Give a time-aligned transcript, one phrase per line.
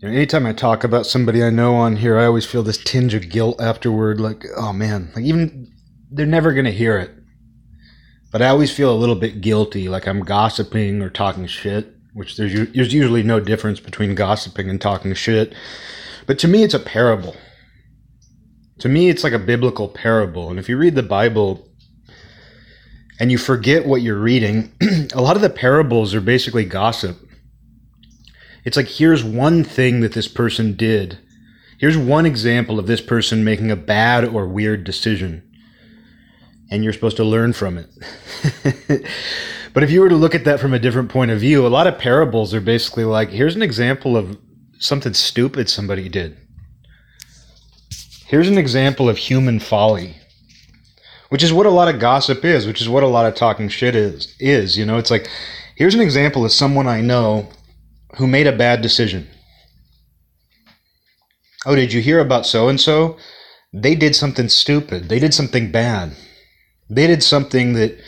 [0.00, 2.82] You know, anytime I talk about somebody I know on here, I always feel this
[2.82, 4.18] tinge of guilt afterward.
[4.18, 5.70] Like, oh man, like even
[6.10, 7.10] they're never gonna hear it,
[8.32, 11.94] but I always feel a little bit guilty, like I'm gossiping or talking shit.
[12.14, 15.54] Which there's there's usually no difference between gossiping and talking shit,
[16.26, 17.36] but to me, it's a parable.
[18.78, 21.68] To me, it's like a biblical parable, and if you read the Bible,
[23.20, 24.72] and you forget what you're reading,
[25.12, 27.18] a lot of the parables are basically gossip.
[28.64, 31.18] It's like, here's one thing that this person did.
[31.78, 35.42] Here's one example of this person making a bad or weird decision.
[36.70, 37.88] And you're supposed to learn from it.
[39.72, 41.68] but if you were to look at that from a different point of view, a
[41.68, 44.38] lot of parables are basically like, here's an example of
[44.78, 46.36] something stupid somebody did.
[48.26, 50.20] Here's an example of human folly
[51.30, 53.68] which is what a lot of gossip is, which is what a lot of talking
[53.68, 54.36] shit is.
[54.38, 55.30] Is you know, it's like
[55.76, 57.48] here's an example of someone I know
[58.16, 59.28] who made a bad decision.
[61.66, 63.16] Oh, did you hear about so and so?
[63.72, 65.08] They did something stupid.
[65.08, 66.16] They did something bad.
[66.88, 67.98] They did something that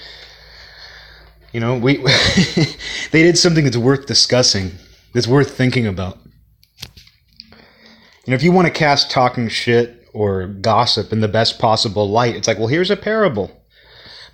[1.52, 1.96] you know, we
[3.10, 4.72] they did something that's worth discussing,
[5.12, 6.18] that's worth thinking about.
[8.24, 12.08] You know, if you want to cast talking shit or gossip in the best possible
[12.08, 12.36] light.
[12.36, 13.50] It's like, well, here's a parable.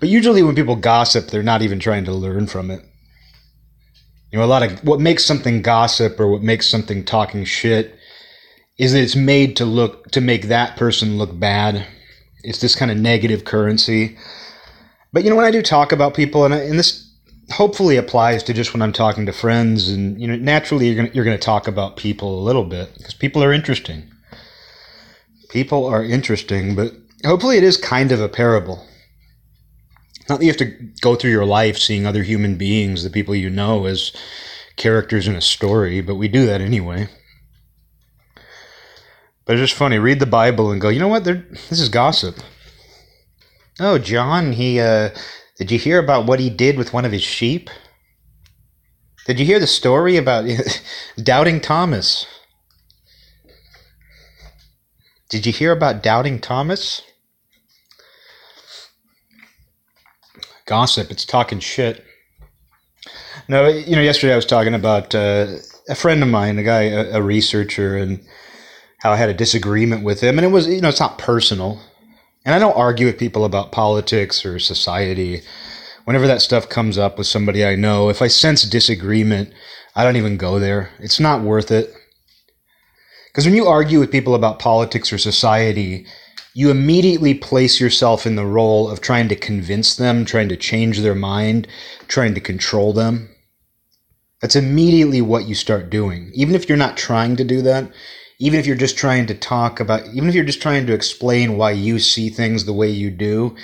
[0.00, 2.84] But usually when people gossip, they're not even trying to learn from it.
[4.30, 7.94] You know, a lot of what makes something gossip or what makes something talking shit
[8.78, 11.86] is that it's made to look to make that person look bad.
[12.42, 14.16] It's this kind of negative currency.
[15.12, 17.10] But you know, when I do talk about people, and, I, and this
[17.50, 21.10] hopefully applies to just when I'm talking to friends, and you know, naturally you're gonna
[21.14, 24.10] you're gonna talk about people a little bit because people are interesting
[25.48, 26.92] people are interesting, but
[27.24, 28.86] hopefully it is kind of a parable.
[30.28, 33.34] Not that you have to go through your life seeing other human beings, the people
[33.34, 34.12] you know, as
[34.76, 37.08] characters in a story, but we do that anyway.
[39.44, 39.98] But it's just funny.
[39.98, 41.24] Read the Bible and go, you know what?
[41.24, 42.36] They're, this is gossip.
[43.80, 45.11] Oh, John, he, uh,
[45.56, 47.70] did you hear about what he did with one of his sheep?
[49.27, 50.48] Did you hear the story about
[51.22, 52.27] doubting Thomas?
[55.28, 57.02] Did you hear about Doubting Thomas?
[60.68, 62.05] Gossip, it's talking shit.
[63.48, 65.46] No, you know, yesterday I was talking about uh,
[65.89, 68.23] a friend of mine, a guy, a, a researcher, and
[68.98, 70.36] how I had a disagreement with him.
[70.36, 71.80] And it was, you know, it's not personal.
[72.45, 75.40] And I don't argue with people about politics or society.
[76.05, 79.50] Whenever that stuff comes up with somebody I know, if I sense disagreement,
[79.96, 80.90] I don't even go there.
[80.98, 81.95] It's not worth it.
[83.29, 86.05] Because when you argue with people about politics or society,
[86.58, 90.98] you immediately place yourself in the role of trying to convince them, trying to change
[90.98, 91.69] their mind,
[92.08, 93.30] trying to control them.
[94.42, 96.33] That's immediately what you start doing.
[96.35, 97.92] Even if you're not trying to do that,
[98.41, 101.57] even if you're just trying to talk about, even if you're just trying to explain
[101.57, 103.55] why you see things the way you do,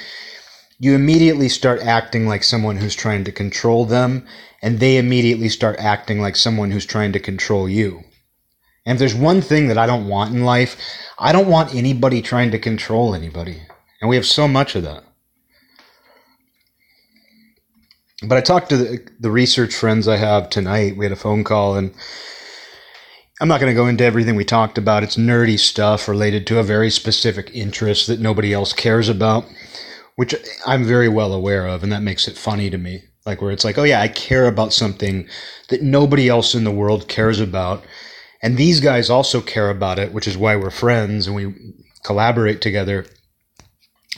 [0.79, 4.25] you immediately start acting like someone who's trying to control them,
[4.63, 8.05] and they immediately start acting like someone who's trying to control you.
[8.87, 10.77] And if there's one thing that I don't want in life,
[11.19, 13.63] I don't want anybody trying to control anybody.
[14.01, 15.05] And we have so much of that.
[18.23, 20.97] But I talked to the, the research friends I have tonight.
[20.97, 21.95] We had a phone call, and
[23.41, 25.03] I'm not going to go into everything we talked about.
[25.03, 29.45] It's nerdy stuff related to a very specific interest that nobody else cares about,
[30.17, 30.35] which
[30.67, 33.05] I'm very well aware of, and that makes it funny to me.
[33.27, 35.27] Like, where it's like, oh, yeah, I care about something
[35.69, 37.83] that nobody else in the world cares about
[38.45, 41.55] and these guys also care about it, which is why we're friends and we
[42.05, 43.07] collaborate together.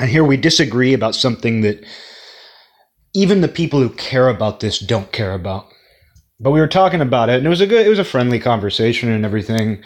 [0.00, 1.84] And here we disagree about something that
[3.14, 5.68] even the people who care about this don't care about.
[6.40, 8.40] But we were talking about it and it was a good it was a friendly
[8.40, 9.84] conversation and everything.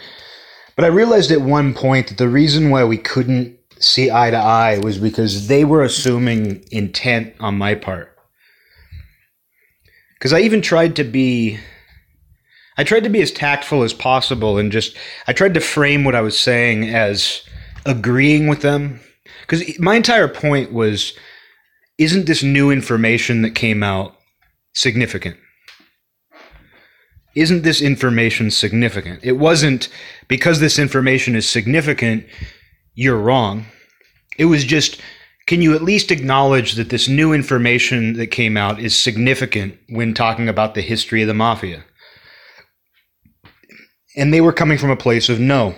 [0.75, 4.39] But I realized at one point that the reason why we couldn't see eye to
[4.39, 8.17] eye was because they were assuming intent on my part.
[10.15, 11.59] Because I even tried to be
[12.81, 14.97] I tried to be as tactful as possible and just
[15.29, 17.43] I tried to frame what I was saying as
[17.85, 19.01] agreeing with them
[19.43, 21.13] because my entire point was
[21.99, 24.17] isn't this new information that came out
[24.73, 25.37] significant?
[27.35, 29.21] Isn't this information significant?
[29.23, 29.91] It wasn't
[30.27, 32.25] because this information is significant,
[32.95, 33.67] you're wrong.
[34.39, 34.99] It was just
[35.47, 40.15] can you at least acknowledge that this new information that came out is significant when
[40.15, 41.85] talking about the history of the mafia?
[44.17, 45.75] And they were coming from a place of no.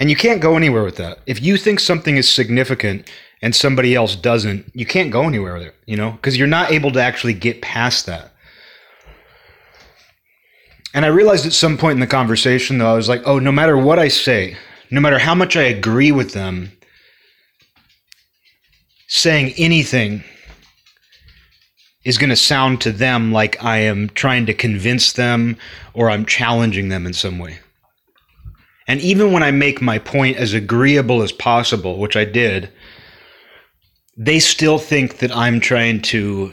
[0.00, 1.20] And you can't go anywhere with that.
[1.26, 3.08] If you think something is significant
[3.42, 6.72] and somebody else doesn't, you can't go anywhere with it, you know, because you're not
[6.72, 8.32] able to actually get past that.
[10.94, 13.52] And I realized at some point in the conversation, though, I was like, oh, no
[13.52, 14.56] matter what I say,
[14.90, 16.70] no matter how much I agree with them,
[19.08, 20.24] saying anything
[22.04, 25.56] is going to sound to them like I am trying to convince them
[25.94, 27.58] or I'm challenging them in some way.
[28.86, 32.70] And even when I make my point as agreeable as possible, which I did,
[34.16, 36.52] they still think that I'm trying to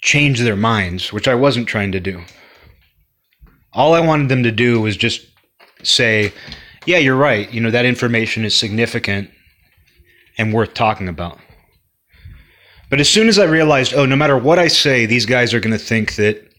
[0.00, 2.22] change their minds, which I wasn't trying to do.
[3.72, 5.26] All I wanted them to do was just
[5.82, 6.32] say,
[6.86, 7.52] yeah, you're right.
[7.52, 9.28] You know, that information is significant
[10.38, 11.38] and worth talking about.
[12.88, 15.60] But as soon as I realized, oh, no matter what I say, these guys are
[15.60, 16.52] going to think that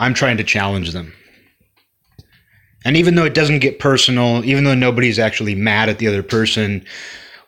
[0.00, 1.12] I'm trying to challenge them.
[2.84, 6.22] And even though it doesn't get personal, even though nobody's actually mad at the other
[6.22, 6.84] person,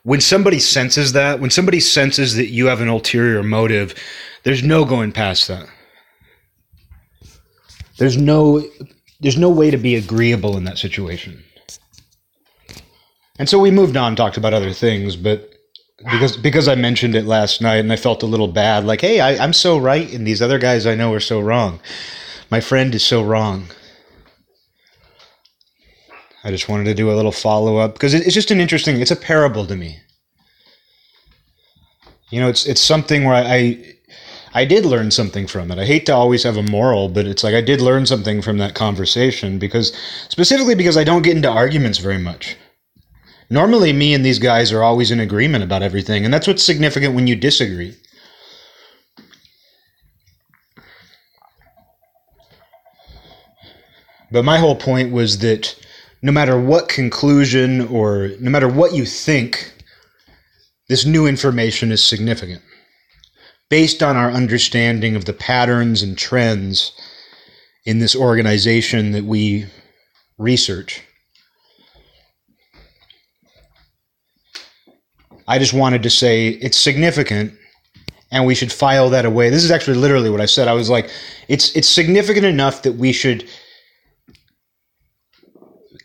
[0.05, 3.95] when somebody senses that, when somebody senses that you have an ulterior motive,
[4.45, 5.67] there's no going past that.
[7.99, 8.63] There's no
[9.21, 11.43] there's no way to be agreeable in that situation.
[13.39, 15.56] And so we moved on, talked about other things, but
[15.99, 19.21] because because I mentioned it last night and I felt a little bad, like, hey,
[19.21, 21.81] I, I'm so right, and these other guys I know are so wrong.
[22.51, 23.69] My friend is so wrong.
[26.45, 29.01] I just wanted to do a little follow up because it's just an interesting.
[29.01, 29.99] It's a parable to me.
[32.31, 33.95] You know, it's it's something where I, I
[34.55, 35.79] I did learn something from it.
[35.79, 38.59] I hate to always have a moral, but it's like I did learn something from
[38.59, 39.93] that conversation because
[40.29, 42.57] specifically because I don't get into arguments very much.
[43.49, 47.15] Normally, me and these guys are always in agreement about everything, and that's what's significant
[47.15, 47.95] when you disagree.
[54.33, 55.77] But my whole point was that
[56.23, 59.73] no matter what conclusion or no matter what you think,
[60.89, 62.63] this new information is significant.
[63.71, 66.93] Based on our understanding of the patterns and trends
[67.85, 69.67] in this organization that we
[70.37, 71.06] research.
[75.49, 77.55] I just wanted to say it's significant
[78.31, 79.51] and we should file that away.
[79.51, 80.69] This is actually literally what I said.
[80.69, 81.11] I was like,
[81.49, 83.49] it's it's significant enough that we should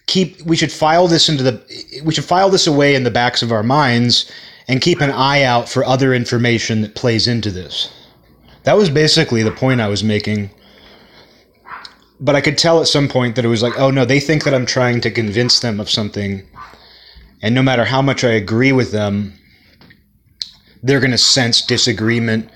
[0.06, 3.42] keep we should file this into the we should file this away in the backs
[3.42, 4.32] of our minds
[4.68, 7.90] and keep an eye out for other information that plays into this.
[8.64, 10.52] That was basically the point I was making.
[12.20, 14.44] But I could tell at some point that it was like, oh no, they think
[14.44, 16.48] that I'm trying to convince them of something
[17.42, 19.34] and no matter how much I agree with them,
[20.84, 22.50] they're going to sense disagreement.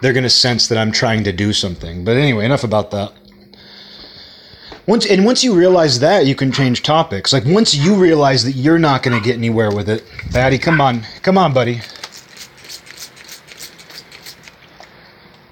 [0.00, 2.04] They're going to sense that I'm trying to do something.
[2.04, 3.12] But anyway, enough about that.
[4.86, 7.32] Once and once you realize that, you can change topics.
[7.32, 10.80] Like once you realize that you're not going to get anywhere with it, Patty, come
[10.80, 11.80] on, come on, buddy.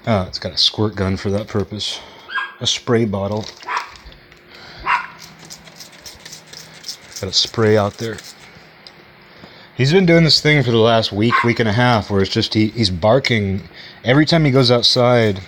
[0.05, 1.99] Oh, it's got a squirt gun for that purpose.
[2.59, 3.45] A spray bottle.
[7.21, 8.17] Got a spray out there.
[9.81, 12.29] He's been doing this thing for the last week, week and a half, where it's
[12.29, 13.63] just he, he's barking
[14.03, 15.41] every time he goes outside.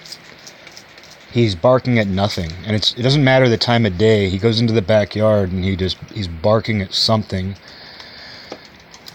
[1.31, 4.29] He's barking at nothing, and it's it doesn't matter the time of day.
[4.29, 7.55] He goes into the backyard and he just he's barking at something.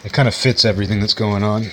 [0.04, 1.64] It kind of fits everything that's going on.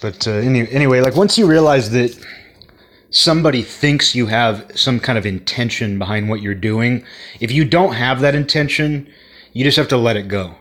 [0.00, 2.18] But uh, any, anyway, like once you realize that
[3.18, 7.04] somebody thinks you have some kind of intention behind what you're doing,
[7.40, 9.12] if you don't have that intention,
[9.52, 10.54] you just have to let it go.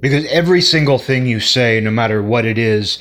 [0.00, 2.98] Because every single thing you say, no matter what it is,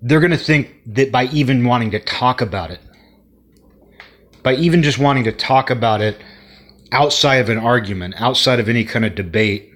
[0.00, 2.80] they're going to think that by even wanting to talk about it,
[4.42, 6.18] by even just wanting to talk about it
[6.90, 9.72] outside of an argument, outside of any kind of debate,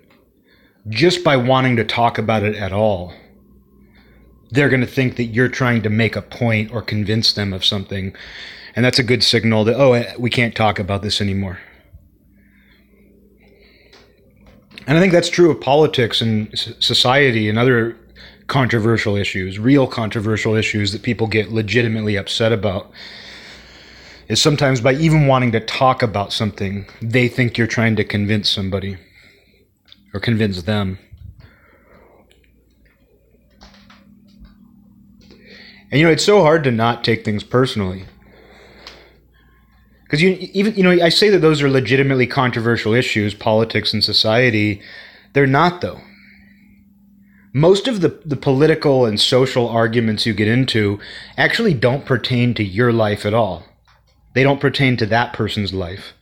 [0.88, 3.12] just by wanting to talk about it at all,
[4.50, 7.64] they're going to think that you're trying to make a point or convince them of
[7.64, 8.14] something.
[8.74, 11.58] And that's a good signal that, oh, we can't talk about this anymore.
[14.86, 17.96] And I think that's true of politics and society and other
[18.48, 22.90] controversial issues, real controversial issues that people get legitimately upset about.
[24.28, 28.48] Is sometimes by even wanting to talk about something, they think you're trying to convince
[28.48, 28.96] somebody
[30.14, 30.98] or convince them.
[35.90, 38.04] And you know, it's so hard to not take things personally.
[40.04, 44.02] Because you even you know, I say that those are legitimately controversial issues, politics and
[44.04, 44.82] society.
[45.32, 46.00] They're not though.
[47.52, 51.00] Most of the, the political and social arguments you get into
[51.36, 53.64] actually don't pertain to your life at all.
[54.34, 56.12] They don't pertain to that person's life.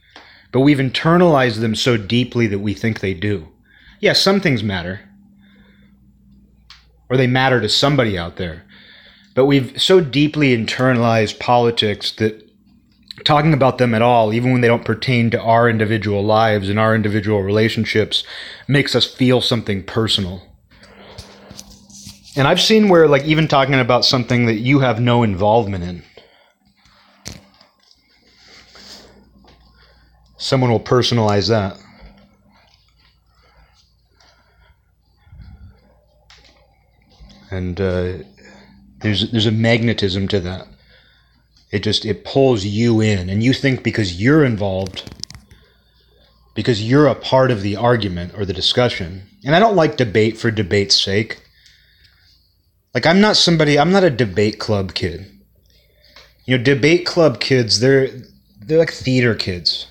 [0.52, 3.48] But we've internalized them so deeply that we think they do.
[4.00, 5.00] Yes, yeah, some things matter.
[7.10, 8.64] or they matter to somebody out there.
[9.38, 12.42] But we've so deeply internalized politics that
[13.22, 16.76] talking about them at all, even when they don't pertain to our individual lives and
[16.76, 18.24] our individual relationships,
[18.66, 20.42] makes us feel something personal.
[22.34, 26.02] And I've seen where, like, even talking about something that you have no involvement in,
[30.36, 31.78] someone will personalize that.
[37.52, 38.14] And uh,
[39.00, 40.66] there's there's a magnetism to that.
[41.70, 45.14] It just it pulls you in, and you think because you're involved,
[46.54, 49.22] because you're a part of the argument or the discussion.
[49.44, 51.42] And I don't like debate for debate's sake.
[52.94, 53.78] Like I'm not somebody.
[53.78, 55.30] I'm not a debate club kid.
[56.44, 57.80] You know, debate club kids.
[57.80, 58.08] They're
[58.60, 59.86] they're like theater kids.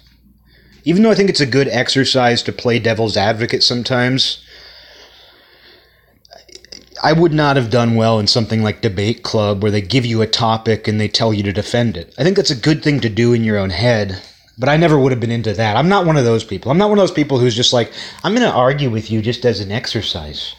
[0.83, 4.43] Even though I think it's a good exercise to play devil's advocate sometimes,
[7.03, 10.21] I would not have done well in something like Debate Club where they give you
[10.21, 12.13] a topic and they tell you to defend it.
[12.17, 14.21] I think that's a good thing to do in your own head,
[14.57, 15.77] but I never would have been into that.
[15.77, 16.71] I'm not one of those people.
[16.71, 17.91] I'm not one of those people who's just like,
[18.23, 20.55] I'm going to argue with you just as an exercise.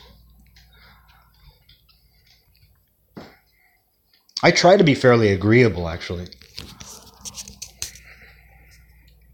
[4.42, 6.28] I try to be fairly agreeable, actually.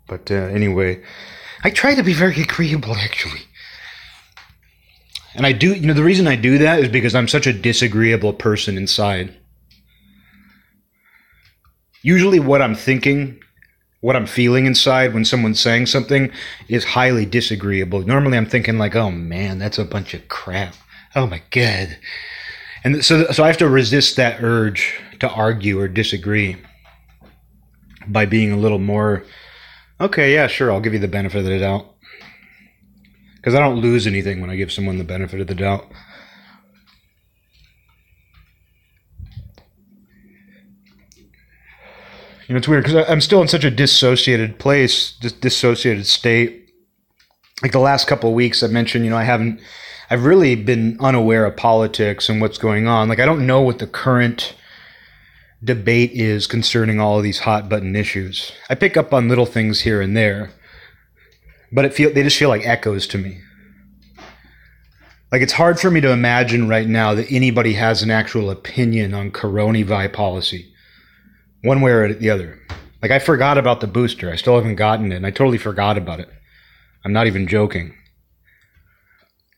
[0.07, 1.03] But uh, anyway,
[1.63, 3.43] I try to be very agreeable, actually.
[5.35, 7.53] And I do, you know, the reason I do that is because I'm such a
[7.53, 9.35] disagreeable person inside.
[12.03, 13.41] Usually, what I'm thinking,
[14.01, 16.31] what I'm feeling inside when someone's saying something
[16.69, 18.03] is highly disagreeable.
[18.03, 20.75] Normally, I'm thinking, like, oh man, that's a bunch of crap.
[21.17, 21.97] Oh my God.
[22.85, 26.59] And so, so I have to resist that urge to argue or disagree
[28.07, 29.25] by being a little more
[30.01, 31.94] Okay, yeah, sure, I'll give you the benefit of the doubt.
[33.45, 35.87] Because I don't lose anything when I give someone the benefit of the doubt.
[42.49, 46.71] You know, it's weird because I'm still in such a dissociated place, dis- dissociated state.
[47.63, 49.61] Like the last couple of weeks, I mentioned, you know, I haven't,
[50.09, 53.11] I've really been unaware of politics and what's going on.
[53.11, 54.55] Like, I don't know what the current
[55.63, 58.53] debate is concerning all of these hot button issues.
[58.71, 60.51] I pick up on little things here and there,
[61.75, 63.41] but it feel they just feel like echoes to me.
[65.31, 69.13] Like it's hard for me to imagine right now that anybody has an actual opinion
[69.13, 70.73] on coronavirus policy,
[71.63, 72.61] one way or the other.
[73.03, 74.31] Like I forgot about the booster.
[74.31, 76.29] I still haven't gotten it, and I totally forgot about it.
[77.05, 77.95] I'm not even joking.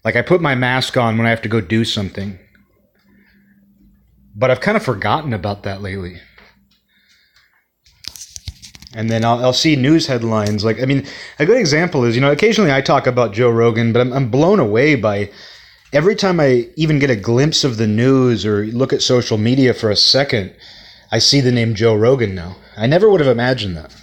[0.04, 2.40] Like I put my mask on when I have to go do something
[4.36, 6.20] but I've kind of forgotten about that lately.
[8.96, 10.64] And then I'll, I'll see news headlines.
[10.64, 11.06] Like, I mean,
[11.38, 14.30] a good example is, you know, occasionally I talk about Joe Rogan, but I'm, I'm
[14.30, 15.30] blown away by
[15.92, 19.74] every time I even get a glimpse of the news or look at social media
[19.74, 20.54] for a second,
[21.12, 22.56] I see the name Joe Rogan now.
[22.76, 23.94] I never would have imagined that.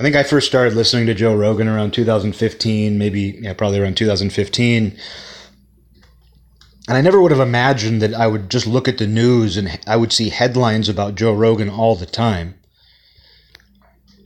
[0.00, 3.96] I think I first started listening to Joe Rogan around 2015, maybe, yeah, probably around
[3.96, 4.98] 2015
[6.88, 9.78] and I never would have imagined that I would just look at the news and
[9.86, 12.56] I would see headlines about Joe Rogan all the time.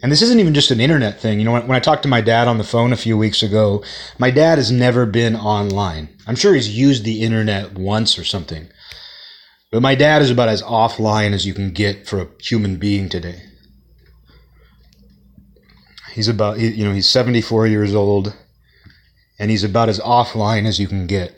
[0.07, 1.41] And this isn't even just an internet thing.
[1.41, 3.43] You know, when, when I talked to my dad on the phone a few weeks
[3.43, 3.83] ago,
[4.21, 6.11] my dad has never been online.
[6.29, 8.69] I'm sure he's used the internet once or something.
[9.73, 13.09] But my dad is about as offline as you can get for a human being
[13.09, 13.43] today.
[16.13, 18.33] He's about, you know, he's 74 years old,
[19.41, 21.35] and he's about as offline as you can get.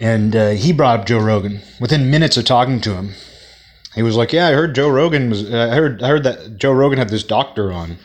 [0.00, 3.14] and uh, he brought up Joe Rogan within minutes of talking to him.
[3.96, 5.52] He was like, "Yeah, I heard Joe Rogan was.
[5.52, 6.02] I heard.
[6.02, 7.96] I heard that Joe Rogan had this doctor on."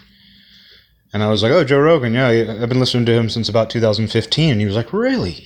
[1.14, 2.14] And I was like, "Oh, Joe Rogan.
[2.14, 5.46] Yeah, I've been listening to him since about 2015." And he was like, "Really?"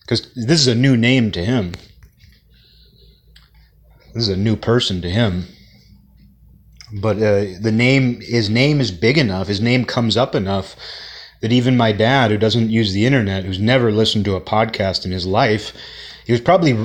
[0.00, 1.72] Because this is a new name to him.
[4.14, 5.46] This is a new person to him.
[6.92, 9.46] But uh, the name, his name is big enough.
[9.46, 10.74] His name comes up enough
[11.40, 15.04] that even my dad, who doesn't use the internet, who's never listened to a podcast
[15.04, 15.72] in his life,
[16.26, 16.76] he was probably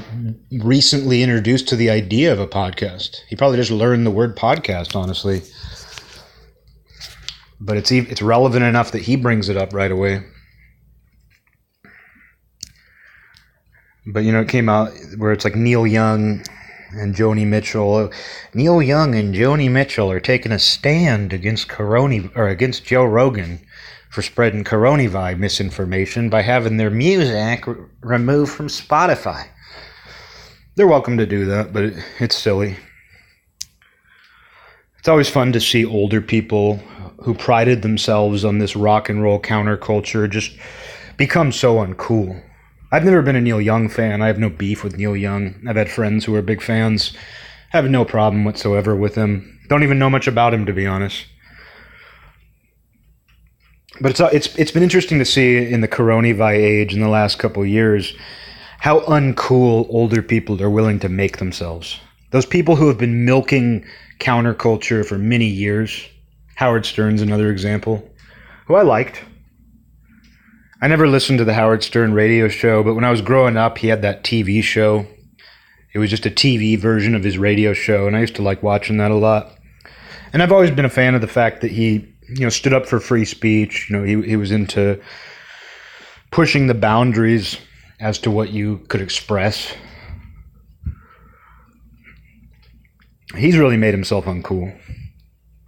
[0.51, 3.21] recently introduced to the idea of a podcast.
[3.27, 5.41] He probably just learned the word podcast, honestly.
[7.59, 10.23] But it's it's relevant enough that he brings it up right away.
[14.05, 16.45] But you know, it came out where it's like Neil Young
[16.91, 18.11] and Joni Mitchell.
[18.53, 23.59] Neil Young and Joni Mitchell are taking a stand against Corona or against Joe Rogan
[24.11, 29.47] for spreading coronavirus misinformation by having their music r- removed from Spotify.
[30.75, 32.75] They're welcome to do that, but it, it's silly.
[34.99, 36.75] It's always fun to see older people
[37.23, 40.57] who prided themselves on this rock and roll counterculture just
[41.17, 42.43] become so uncool.
[42.91, 44.21] I've never been a Neil Young fan.
[44.21, 45.55] I have no beef with Neil Young.
[45.67, 47.15] I've had friends who are big fans.
[47.69, 49.59] Have no problem whatsoever with him.
[49.69, 51.27] Don't even know much about him to be honest.
[54.01, 57.37] But it's it's it's been interesting to see in the coronavirus age in the last
[57.37, 58.13] couple years
[58.79, 61.99] how uncool older people are willing to make themselves.
[62.31, 63.85] Those people who have been milking
[64.19, 66.07] counterculture for many years.
[66.55, 68.07] Howard Stern's another example,
[68.65, 69.23] who I liked.
[70.81, 73.77] I never listened to the Howard Stern radio show, but when I was growing up,
[73.77, 75.05] he had that TV show.
[75.93, 78.63] It was just a TV version of his radio show, and I used to like
[78.63, 79.55] watching that a lot.
[80.33, 82.85] And I've always been a fan of the fact that he, you know, stood up
[82.85, 83.87] for free speech.
[83.89, 84.99] You know, he he was into
[86.31, 87.57] pushing the boundaries
[87.99, 89.73] as to what you could express.
[93.35, 94.77] He's really made himself uncool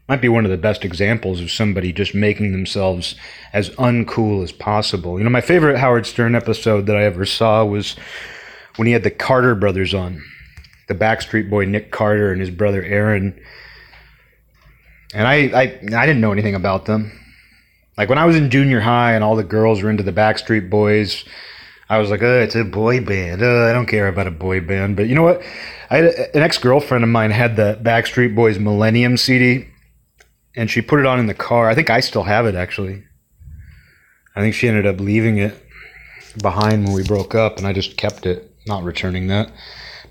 [0.07, 3.15] might be one of the best examples of somebody just making themselves
[3.53, 5.17] as uncool as possible.
[5.17, 7.95] You know, my favorite Howard Stern episode that I ever saw was
[8.75, 10.21] when he had the Carter brothers on,
[10.87, 13.39] the Backstreet Boy Nick Carter and his brother Aaron.
[15.13, 17.11] And I, I, I didn't know anything about them.
[17.97, 20.69] Like when I was in junior high and all the girls were into the Backstreet
[20.69, 21.23] Boys,
[21.89, 23.43] I was like, oh, it's a boy band.
[23.43, 24.95] Uh, I don't care about a boy band.
[24.95, 25.43] But you know what?
[25.89, 29.67] I had a, an ex girlfriend of mine had the Backstreet Boys Millennium CD
[30.55, 31.69] and she put it on in the car.
[31.69, 33.03] I think I still have it actually.
[34.35, 35.55] I think she ended up leaving it
[36.41, 39.51] behind when we broke up, and I just kept it, not returning that.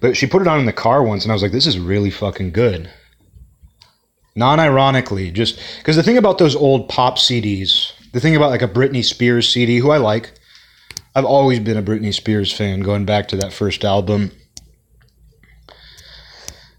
[0.01, 1.79] But she put it on in the car once, and I was like, this is
[1.79, 2.89] really fucking good.
[4.35, 8.63] Non ironically, just because the thing about those old pop CDs, the thing about like
[8.63, 10.33] a Britney Spears CD, who I like,
[11.15, 14.33] I've always been a Britney Spears fan going back to that first album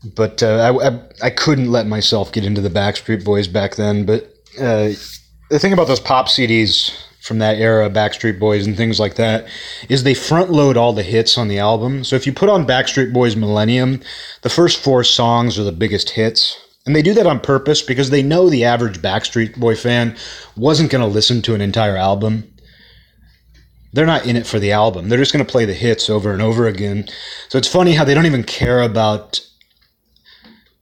[0.03, 4.05] but uh, I, I, I couldn't let myself get into the Backstreet Boys back then.
[4.05, 4.25] But
[4.59, 4.91] uh,
[5.49, 9.47] the thing about those pop CDs from that era, Backstreet Boys and things like that,
[9.87, 12.03] is they front load all the hits on the album.
[12.03, 14.01] So if you put on Backstreet Boys Millennium,
[14.41, 16.57] the first four songs are the biggest hits.
[16.85, 20.17] And they do that on purpose because they know the average Backstreet Boy fan
[20.57, 22.53] wasn't going to listen to an entire album.
[23.93, 25.07] They're not in it for the album.
[25.07, 27.07] They're just going to play the hits over and over again.
[27.47, 29.39] So it's funny how they don't even care about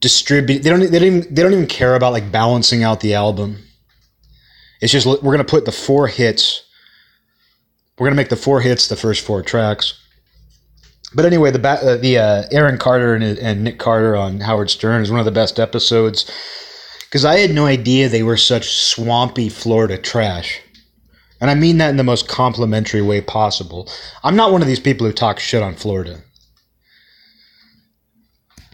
[0.02, 0.62] distribute.
[0.62, 0.80] They don't.
[0.80, 1.08] They don't.
[1.08, 3.58] Even, they don't even care about like balancing out the album.
[4.82, 6.64] It's just we're gonna put the four hits.
[7.98, 10.01] We're gonna make the four hits the first four tracks.
[11.14, 15.02] But anyway, the uh, the uh, Aaron Carter and, and Nick Carter on Howard Stern
[15.02, 16.30] is one of the best episodes
[17.04, 20.60] because I had no idea they were such swampy Florida trash.
[21.42, 23.88] And I mean that in the most complimentary way possible.
[24.22, 26.22] I'm not one of these people who talk shit on Florida.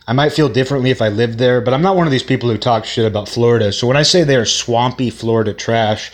[0.07, 2.49] I might feel differently if I lived there, but I'm not one of these people
[2.49, 3.73] who talk shit about Florida.
[3.73, 6.13] So when I say they are swampy Florida trash,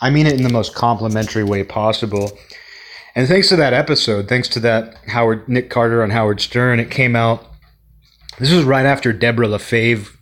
[0.00, 2.36] I mean it in the most complimentary way possible.
[3.14, 6.90] And thanks to that episode, thanks to that Howard Nick Carter on Howard Stern, it
[6.90, 7.46] came out.
[8.38, 10.16] This was right after Deborah LaFave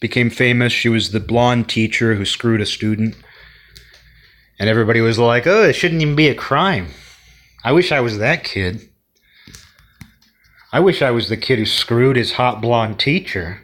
[0.00, 0.72] became famous.
[0.72, 3.16] She was the blonde teacher who screwed a student.
[4.60, 6.88] And everybody was like, oh, it shouldn't even be a crime.
[7.64, 8.88] I wish I was that kid.
[10.72, 13.62] I wish I was the kid who screwed his hot blonde teacher.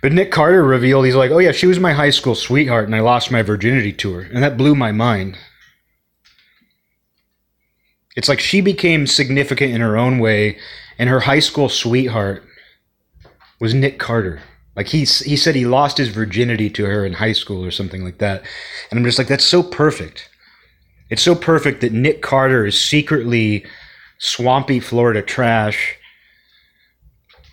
[0.00, 2.94] But Nick Carter revealed he's like, oh yeah, she was my high school sweetheart and
[2.94, 4.22] I lost my virginity to her.
[4.22, 5.38] And that blew my mind.
[8.18, 10.58] It's like she became significant in her own way,
[10.98, 12.42] and her high school sweetheart
[13.60, 14.40] was Nick Carter.
[14.74, 18.02] Like he he said he lost his virginity to her in high school or something
[18.02, 18.42] like that.
[18.90, 20.28] And I'm just like, that's so perfect.
[21.10, 23.64] It's so perfect that Nick Carter is secretly
[24.18, 25.94] swampy Florida trash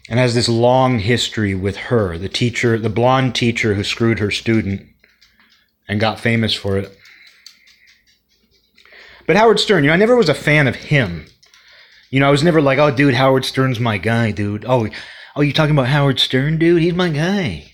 [0.10, 4.32] and has this long history with her, the teacher, the blonde teacher who screwed her
[4.32, 4.82] student
[5.88, 6.95] and got famous for it.
[9.28, 11.26] But Howard Stern, you know, I never was a fan of him.
[12.10, 14.66] You know, I was never like, oh, dude, Howard Stern's my guy, dude.
[14.68, 14.88] Oh,
[15.36, 16.82] oh, you talking about Howard Stern, dude?
[16.82, 17.72] He's my guy.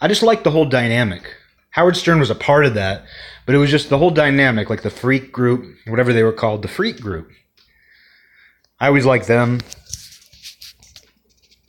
[0.00, 1.34] I just liked the whole dynamic.
[1.70, 3.04] Howard Stern was a part of that,
[3.46, 6.62] but it was just the whole dynamic, like the freak group, whatever they were called,
[6.62, 7.30] the freak group.
[8.80, 9.60] I always like them.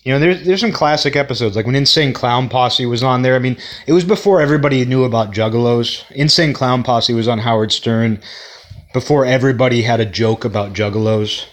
[0.04, 3.36] You know, there's there's some classic episodes like when Insane Clown Posse was on there.
[3.36, 6.10] I mean, it was before everybody knew about Juggalos.
[6.12, 8.20] Insane Clown Posse was on Howard Stern
[8.94, 11.46] before everybody had a joke about Juggalos.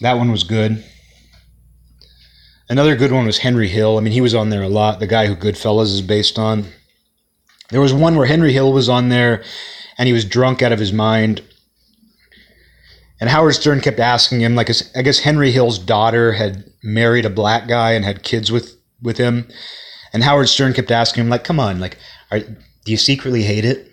[0.00, 0.84] That one was good.
[2.68, 3.96] Another good one was Henry Hill.
[3.96, 5.00] I mean, he was on there a lot.
[5.00, 6.66] The guy who Goodfellas is based on.
[7.70, 9.42] There was one where Henry Hill was on there,
[9.96, 11.42] and he was drunk out of his mind,
[13.20, 17.30] and Howard Stern kept asking him, like, I guess Henry Hill's daughter had married a
[17.30, 19.48] black guy and had kids with with him,
[20.12, 21.98] and Howard Stern kept asking him, like, "Come on, like,
[22.30, 23.90] are, do you secretly hate it?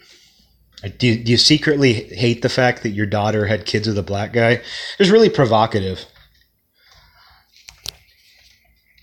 [0.97, 4.03] Do you, do you secretly hate the fact that your daughter had kids with a
[4.03, 4.63] black guy?" It
[4.99, 6.05] was really provocative.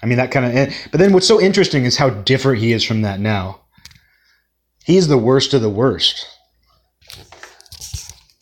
[0.02, 0.54] I mean, that kind of.
[0.54, 3.60] Eh, but then what's so interesting is how different he is from that now.
[4.84, 6.26] He's the worst of the worst.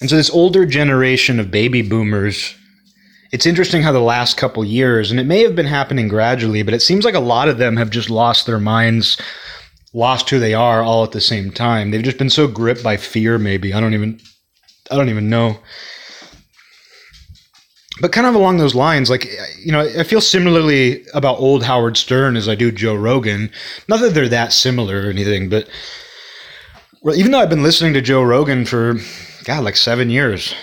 [0.00, 2.54] And so this older generation of baby boomers,
[3.32, 6.74] it's interesting how the last couple years, and it may have been happening gradually, but
[6.74, 9.20] it seems like a lot of them have just lost their minds,
[9.92, 11.90] lost who they are all at the same time.
[11.90, 13.74] They've just been so gripped by fear, maybe.
[13.74, 14.20] I don't even
[14.90, 15.58] I don't even know.
[18.00, 19.28] But kind of along those lines, like
[19.62, 23.50] you know, I feel similarly about old Howard Stern as I do Joe Rogan.
[23.86, 25.68] Not that they're that similar or anything, but
[27.02, 28.96] well, even though I've been listening to Joe Rogan for
[29.44, 30.54] God, like seven years.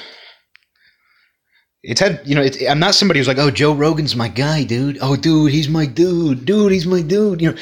[1.83, 4.63] It's had, you know, it's, I'm not somebody who's like, oh, Joe Rogan's my guy,
[4.63, 4.97] dude.
[5.01, 6.45] Oh, dude, he's my dude.
[6.45, 7.41] Dude, he's my dude.
[7.41, 7.57] You know,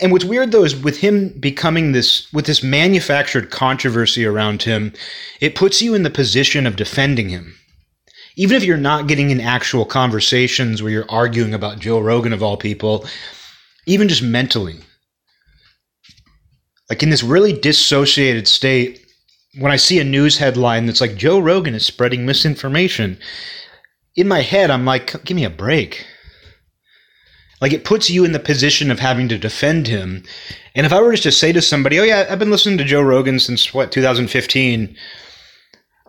[0.00, 4.92] and what's weird though is with him becoming this, with this manufactured controversy around him,
[5.40, 7.54] it puts you in the position of defending him.
[8.36, 12.42] Even if you're not getting in actual conversations where you're arguing about Joe Rogan of
[12.42, 13.06] all people,
[13.86, 14.76] even just mentally.
[16.90, 19.05] Like in this really dissociated state,
[19.58, 23.18] when I see a news headline that's like Joe Rogan is spreading misinformation,
[24.14, 26.06] in my head I'm like, give me a break.
[27.60, 30.24] Like it puts you in the position of having to defend him.
[30.74, 32.84] And if I were just to say to somebody, "Oh yeah, I've been listening to
[32.84, 34.94] Joe Rogan since what 2015,"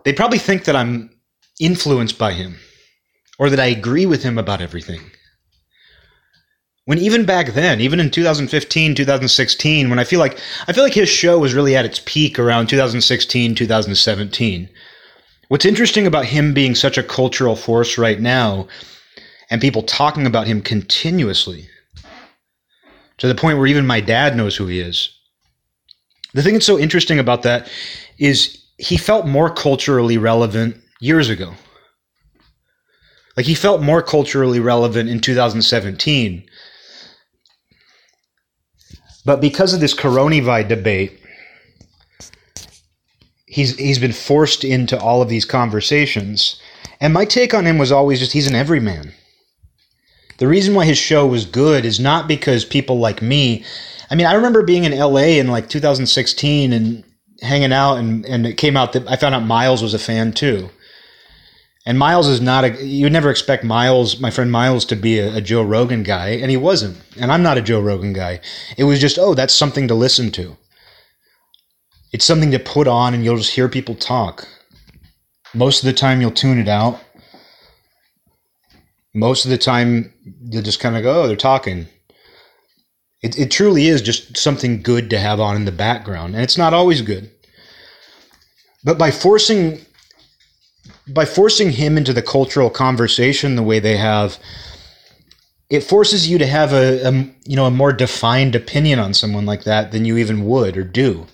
[0.04, 1.10] they'd probably think that I'm
[1.58, 2.58] influenced by him
[3.38, 5.00] or that I agree with him about everything.
[6.88, 10.94] When even back then, even in 2015, 2016, when I feel like I feel like
[10.94, 14.70] his show was really at its peak around 2016, 2017.
[15.48, 18.68] What's interesting about him being such a cultural force right now
[19.50, 21.68] and people talking about him continuously
[23.18, 25.10] to the point where even my dad knows who he is.
[26.32, 27.70] The thing that's so interesting about that
[28.18, 31.52] is he felt more culturally relevant years ago.
[33.36, 36.48] Like he felt more culturally relevant in 2017
[39.24, 41.20] but because of this coronavirus debate,
[43.46, 46.60] he's he's been forced into all of these conversations.
[47.00, 49.12] And my take on him was always just he's an everyman.
[50.38, 53.64] The reason why his show was good is not because people like me.
[54.10, 57.04] I mean, I remember being in LA in like 2016 and
[57.42, 60.32] hanging out, and, and it came out that I found out Miles was a fan
[60.32, 60.70] too.
[61.88, 65.18] And Miles is not a, you would never expect Miles, my friend Miles, to be
[65.18, 67.02] a, a, Joe Rogan guy, and he wasn't.
[67.18, 68.40] And I'm not a Joe Rogan guy.
[68.76, 70.58] It was just, oh, that's something to listen to.
[72.12, 74.46] It's something to put on, and you'll just hear people talk.
[75.54, 77.00] Most of the time, you'll tune it out.
[79.14, 81.86] Most of the time, you'll just kind of go, oh, they're talking.
[83.22, 86.58] It, it truly is just something good to have on in the background, and it's
[86.58, 87.30] not always good.
[88.84, 89.86] But by forcing
[91.08, 94.38] by forcing him into the cultural conversation the way they have,
[95.70, 97.12] it forces you to have a, a,
[97.44, 100.84] you know a more defined opinion on someone like that than you even would or
[100.84, 101.26] do.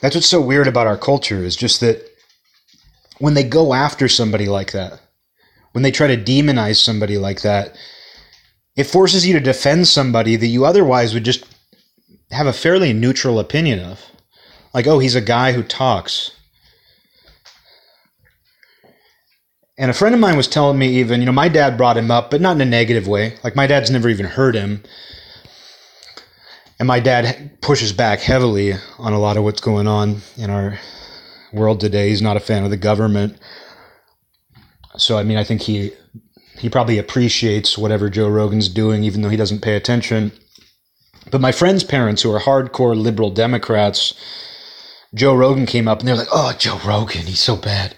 [0.00, 2.02] That's what's so weird about our culture is just that
[3.18, 5.00] when they go after somebody like that,
[5.72, 7.76] when they try to demonize somebody like that,
[8.76, 11.44] it forces you to defend somebody that you otherwise would just
[12.30, 14.04] have a fairly neutral opinion of.
[14.74, 16.30] Like, oh, he's a guy who talks.
[19.78, 22.10] And a friend of mine was telling me even, you know, my dad brought him
[22.10, 23.36] up, but not in a negative way.
[23.44, 24.82] Like my dad's never even heard him.
[26.78, 30.78] And my dad pushes back heavily on a lot of what's going on in our
[31.52, 32.08] world today.
[32.08, 33.38] He's not a fan of the government.
[34.96, 35.92] So I mean, I think he
[36.58, 40.32] he probably appreciates whatever Joe Rogan's doing even though he doesn't pay attention.
[41.30, 44.14] But my friend's parents who are hardcore liberal Democrats,
[45.14, 47.94] Joe Rogan came up and they're like, "Oh, Joe Rogan, he's so bad."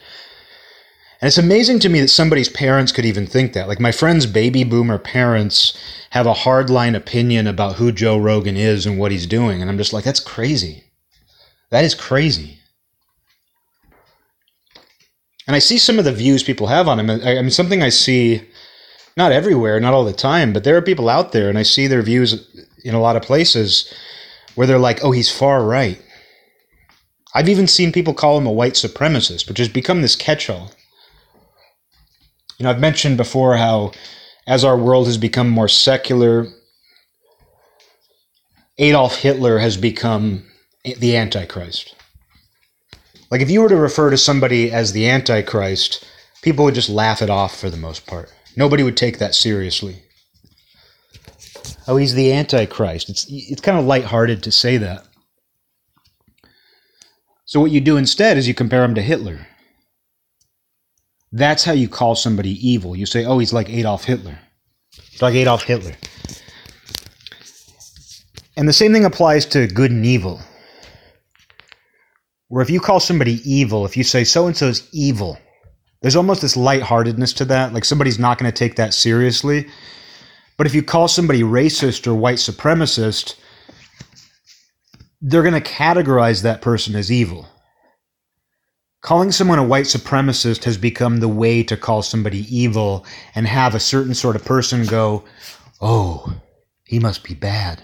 [1.20, 3.66] And it's amazing to me that somebody's parents could even think that.
[3.66, 5.76] Like my friend's baby boomer parents
[6.10, 9.60] have a hardline opinion about who Joe Rogan is and what he's doing.
[9.60, 10.84] And I'm just like, that's crazy.
[11.70, 12.58] That is crazy.
[15.48, 17.10] And I see some of the views people have on him.
[17.10, 18.42] I, mean, something I see
[19.16, 21.88] not everywhere, not all the time, but there are people out there, and I see
[21.88, 23.92] their views in a lot of places
[24.54, 26.00] where they're like, oh, he's far right.
[27.34, 30.70] I've even seen people call him a white supremacist, which has become this catch all.
[32.58, 33.92] You know, I've mentioned before how
[34.46, 36.48] as our world has become more secular,
[38.78, 40.44] Adolf Hitler has become
[40.84, 41.94] the Antichrist.
[43.30, 46.04] Like, if you were to refer to somebody as the Antichrist,
[46.42, 48.32] people would just laugh it off for the most part.
[48.56, 50.02] Nobody would take that seriously.
[51.86, 53.08] Oh, he's the Antichrist.
[53.08, 55.06] It's it's kind of lighthearted to say that.
[57.44, 59.46] So what you do instead is you compare him to Hitler.
[61.32, 62.96] That's how you call somebody evil.
[62.96, 64.38] You say, "Oh, he's like Adolf Hitler."
[65.22, 65.94] like Adolf Hitler.
[68.56, 70.40] And the same thing applies to good and evil.
[72.48, 75.38] Where if you call somebody evil, if you say so and so is evil,
[76.02, 77.72] there's almost this lightheartedness to that.
[77.72, 79.68] Like somebody's not going to take that seriously.
[80.56, 83.36] But if you call somebody racist or white supremacist,
[85.20, 87.46] they're going to categorize that person as evil.
[89.00, 93.74] Calling someone a white supremacist has become the way to call somebody evil and have
[93.74, 95.24] a certain sort of person go,
[95.80, 96.34] oh,
[96.84, 97.82] he must be bad.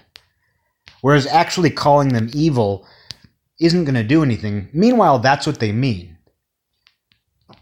[1.03, 2.87] Whereas actually calling them evil
[3.61, 4.69] isn't going to do anything.
[4.73, 6.17] Meanwhile, that's what they mean.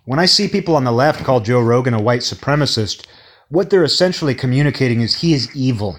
[0.05, 3.07] When I see people on the left call Joe Rogan a white supremacist,
[3.51, 5.99] what they're essentially communicating is he is evil.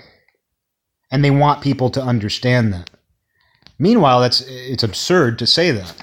[1.11, 2.89] And they want people to understand that.
[3.77, 5.93] Meanwhile, that's it's absurd to say that.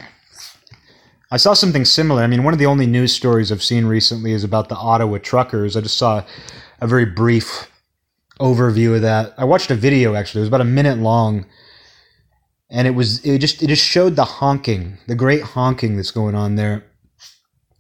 [1.31, 2.23] I saw something similar.
[2.23, 5.19] I mean, one of the only news stories I've seen recently is about the Ottawa
[5.19, 5.77] truckers.
[5.77, 6.25] I just saw
[6.81, 7.71] a very brief
[8.40, 9.35] overview of that.
[9.38, 10.40] I watched a video actually.
[10.40, 11.47] It was about a minute long,
[12.69, 16.35] and it was it just it just showed the honking, the great honking that's going
[16.35, 16.85] on there.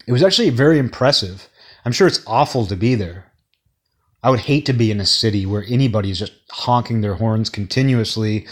[0.06, 1.48] It was actually very impressive.
[1.84, 3.32] I'm sure it's awful to be there.
[4.22, 8.46] I would hate to be in a city where anybody's just honking their horns continuously.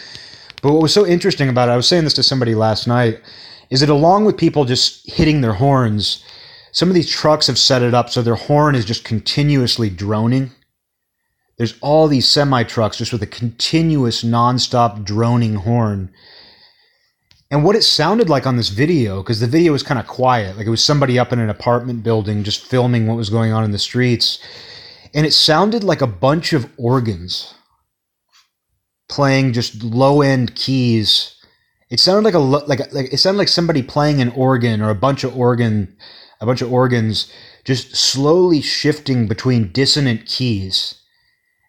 [0.63, 3.21] But what was so interesting about it, I was saying this to somebody last night
[3.71, 6.25] is that along with people just hitting their horns,
[6.73, 10.51] some of these trucks have set it up so their horn is just continuously droning.
[11.57, 16.11] There's all these semi trucks just with a continuous nonstop droning horn.
[17.51, 20.57] And what it sounded like on this video, because the video was kind of quiet,
[20.57, 23.65] like it was somebody up in an apartment building just filming what was going on
[23.65, 24.39] in the streets.
[25.15, 27.55] And it sounded like a bunch of organs
[29.09, 31.35] playing just low end keys
[31.91, 34.95] it sounded like a like like it sounded like somebody playing an organ or a
[34.95, 35.97] bunch of organ,
[36.41, 37.33] a bunch of organs
[37.65, 40.95] just slowly shifting between dissonant keys,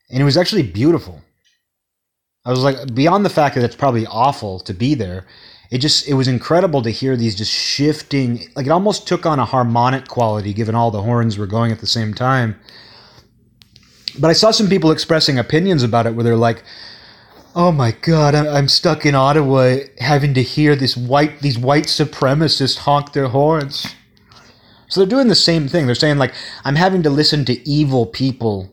[0.10, 1.21] and it was actually beautiful.
[2.45, 5.25] I was like, beyond the fact that it's probably awful to be there,
[5.71, 8.47] it just it was incredible to hear these just shifting.
[8.55, 11.79] Like it almost took on a harmonic quality, given all the horns were going at
[11.79, 12.60] the same time.
[14.17, 16.63] But I saw some people expressing opinions about it, where they're like,
[17.55, 18.35] Oh my God!
[18.35, 23.95] I'm stuck in Ottawa, having to hear this white these white supremacists honk their horns.
[24.88, 25.85] So they're doing the same thing.
[25.85, 26.33] They're saying like,
[26.63, 28.71] I'm having to listen to evil people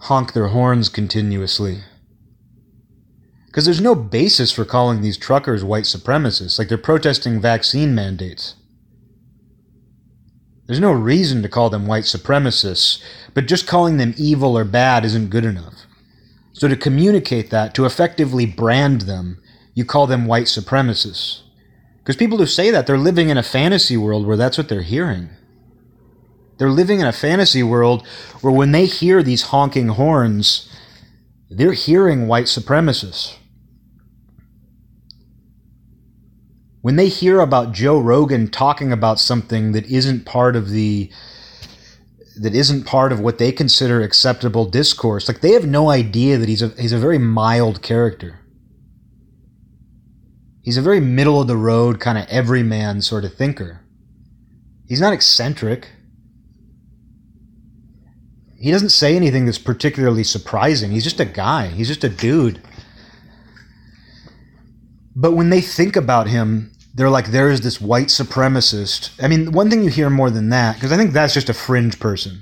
[0.00, 1.82] honk their horns continuously.
[3.46, 6.58] Because there's no basis for calling these truckers white supremacists.
[6.58, 8.54] Like they're protesting vaccine mandates.
[10.66, 15.04] There's no reason to call them white supremacists, but just calling them evil or bad
[15.04, 15.86] isn't good enough.
[16.58, 19.40] So, to communicate that, to effectively brand them,
[19.74, 21.42] you call them white supremacists.
[21.98, 24.82] Because people who say that, they're living in a fantasy world where that's what they're
[24.82, 25.28] hearing.
[26.56, 28.04] They're living in a fantasy world
[28.40, 30.68] where when they hear these honking horns,
[31.48, 33.36] they're hearing white supremacists.
[36.80, 41.08] When they hear about Joe Rogan talking about something that isn't part of the
[42.38, 45.28] that isn't part of what they consider acceptable discourse.
[45.28, 48.40] Like they have no idea that he's a he's a very mild character.
[50.62, 53.80] He's a very middle of the road kind of everyman sort of thinker.
[54.86, 55.88] He's not eccentric.
[58.60, 60.90] He doesn't say anything that's particularly surprising.
[60.90, 61.68] He's just a guy.
[61.68, 62.60] He's just a dude.
[65.14, 69.10] But when they think about him, they're like, there is this white supremacist.
[69.22, 71.54] I mean, one thing you hear more than that, because I think that's just a
[71.54, 72.40] fringe person.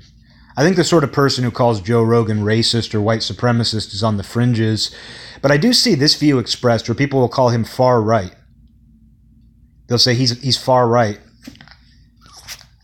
[0.57, 4.01] I think the sort of person who calls Joe Rogan racist or white supremacist is
[4.01, 4.93] on the fringes.
[5.43, 8.33] But I do see this view expressed where people will call him far right.
[9.87, 11.19] They'll say he's, he's far right.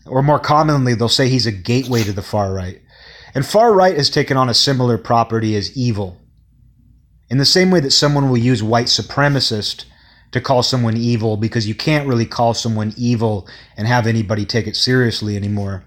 [0.06, 2.80] Or more commonly, they'll say he's a gateway to the far right.
[3.34, 6.20] And far right has taken on a similar property as evil.
[7.28, 9.86] In the same way that someone will use white supremacist
[10.34, 14.66] to call someone evil because you can't really call someone evil and have anybody take
[14.66, 15.84] it seriously anymore.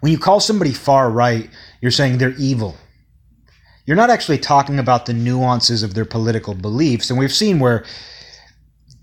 [0.00, 1.48] When you call somebody far right,
[1.80, 2.74] you're saying they're evil.
[3.86, 7.10] You're not actually talking about the nuances of their political beliefs.
[7.10, 7.84] And we've seen where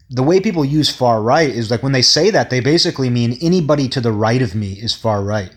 [0.09, 3.37] the way people use far right is like when they say that, they basically mean
[3.41, 5.55] anybody to the right of me is far right.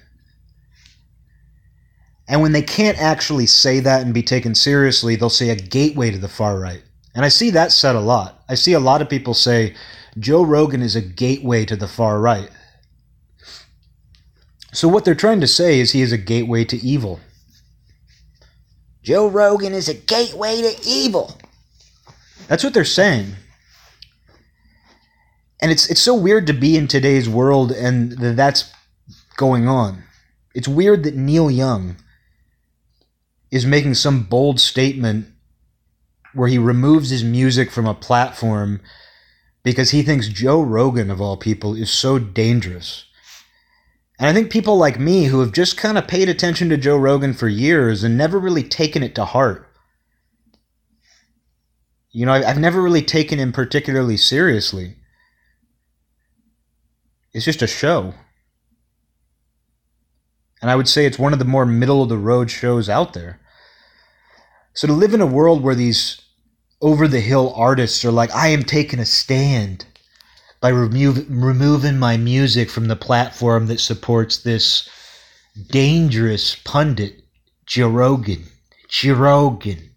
[2.29, 6.13] And when they can't actually say that and be taken seriously, they'll say a gateway
[6.13, 6.85] to the far right.
[7.15, 8.43] And I see that said a lot.
[8.49, 9.75] I see a lot of people say
[10.19, 12.51] Joe Rogan is a gateway to the far right.
[14.73, 17.21] So what they're trying to say is he is a gateway to evil.
[19.03, 21.37] Joe Rogan is a gateway to evil.
[22.49, 23.35] That's what they're saying.
[25.61, 28.73] And it's it's so weird to be in today's world and that that's
[29.37, 30.03] going on.
[30.55, 31.97] It's weird that Neil Young
[33.51, 35.32] is making some bold statement
[36.35, 38.81] where he removes his music from a platform
[39.63, 43.05] because he thinks Joe Rogan, of all people, is so dangerous.
[44.19, 46.97] And I think people like me who have just kind of paid attention to Joe
[46.97, 49.69] Rogan for years and never really taken it to heart.
[52.11, 54.97] You know, I've never really taken him particularly seriously.
[57.33, 58.15] It's just a show.
[60.61, 63.15] And I would say it's one of the more middle of the road shows out
[63.15, 63.41] there.
[64.75, 66.22] So to live in a world where these
[66.83, 69.87] over the hill artists are like, I am taking a stand
[70.61, 74.89] by remo- removing my music from the platform that supports this
[75.71, 77.23] dangerous pundit,
[77.67, 78.45] Joe Rogan.
[78.89, 79.91] Joe Rogan.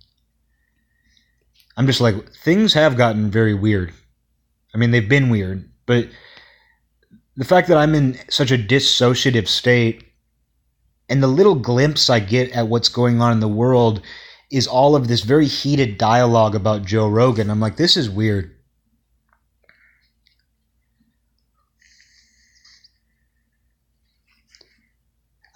[1.75, 3.91] I'm just like, things have gotten very weird.
[4.73, 6.07] I mean, they've been weird, but
[7.35, 10.03] the fact that I'm in such a dissociative state
[11.09, 14.01] and the little glimpse I get at what's going on in the world
[14.51, 17.49] is all of this very heated dialogue about Joe Rogan.
[17.49, 18.51] I'm like, this is weird.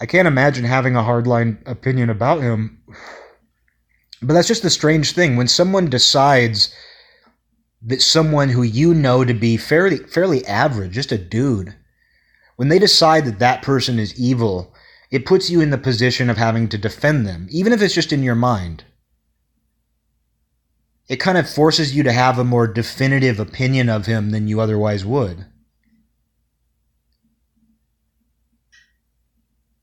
[0.02, 2.82] I can't imagine having a hardline opinion about him.
[4.22, 5.36] But that's just the strange thing.
[5.36, 6.74] When someone decides
[7.82, 11.76] that someone who you know to be fairly fairly average, just a dude,
[12.56, 14.74] when they decide that that person is evil,
[15.12, 18.14] it puts you in the position of having to defend them, even if it's just
[18.14, 18.84] in your mind.
[21.08, 24.62] It kind of forces you to have a more definitive opinion of him than you
[24.62, 25.46] otherwise would.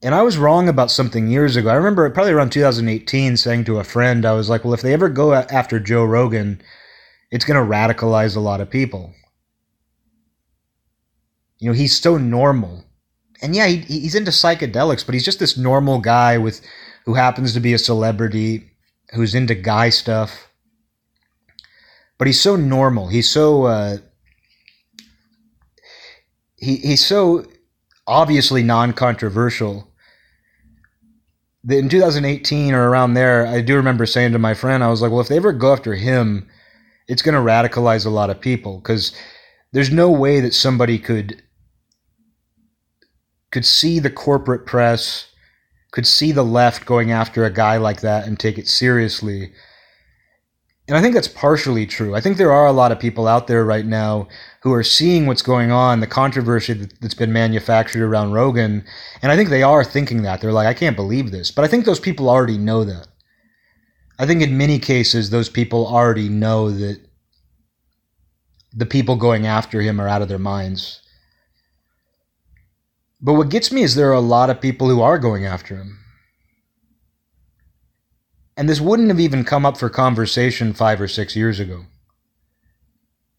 [0.03, 1.69] And I was wrong about something years ago.
[1.69, 4.93] I remember probably around 2018 saying to a friend, I was like, well, if they
[4.93, 6.63] ever go after Joe Rogan,
[7.33, 9.13] it's going to radicalize a lot of people.
[11.59, 12.86] You know, he's so normal
[13.43, 16.61] and yeah, he, he's into psychedelics, but he's just this normal guy with
[17.05, 18.71] who happens to be a celebrity
[19.15, 20.49] who's into guy stuff.
[22.19, 23.09] But he's so normal.
[23.09, 23.99] He's so uh,
[26.57, 27.45] he he's so
[28.07, 29.89] obviously non-controversial.
[31.65, 35.03] That in 2018 or around there, I do remember saying to my friend, I was
[35.03, 36.49] like, "Well, if they ever go after him,
[37.09, 39.13] it's going to radicalize a lot of people because
[39.73, 41.43] there's no way that somebody could
[43.57, 45.29] could see the corporate press,
[45.91, 49.51] could see the left going after a guy like that and take it seriously.
[50.87, 52.15] And I think that's partially true.
[52.15, 54.29] I think there are a lot of people out there right now
[54.63, 58.85] who are seeing what's going on, the controversy that's been manufactured around Rogan,
[59.23, 60.43] and I think they are thinking that.
[60.43, 61.51] They're like, I can't believe this.
[61.51, 63.09] But I think those people already know that.
[64.19, 67.01] I think in many cases, those people already know that
[68.75, 71.01] the people going after him are out of their minds.
[73.27, 75.75] But what gets me is there are a lot of people who are going after
[75.75, 75.99] him.
[78.57, 81.87] And this wouldn't have even come up for conversation five or six years ago.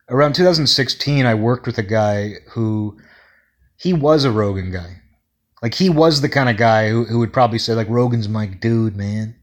[0.09, 2.99] Around 2016, I worked with a guy who
[3.77, 5.03] he was a Rogan guy.
[5.63, 8.45] Like he was the kind of guy who, who would probably say, like, Rogan's my
[8.45, 9.37] dude, man.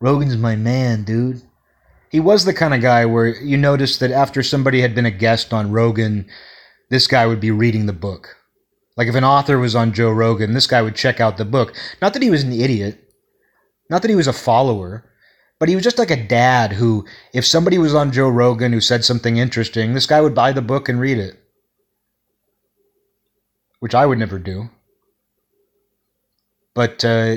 [0.00, 1.42] Rogan's my man, dude.
[2.08, 5.10] He was the kind of guy where you noticed that after somebody had been a
[5.10, 6.28] guest on Rogan,
[6.88, 8.36] this guy would be reading the book
[8.96, 11.74] like if an author was on Joe Rogan, this guy would check out the book.
[12.00, 13.12] Not that he was an idiot,
[13.88, 15.04] not that he was a follower,
[15.58, 18.80] but he was just like a dad who, if somebody was on Joe Rogan who
[18.80, 21.38] said something interesting, this guy would buy the book and read it.
[23.80, 24.70] Which I would never do.
[26.74, 27.36] But uh,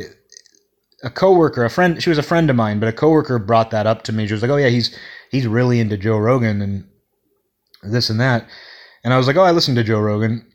[1.03, 3.87] a coworker, a friend, she was a friend of mine, but a coworker brought that
[3.87, 4.27] up to me.
[4.27, 4.97] She was like, "Oh yeah, he's
[5.29, 6.87] he's really into Joe Rogan and
[7.83, 8.47] this and that."
[9.03, 10.45] And I was like, "Oh, I listen to Joe Rogan."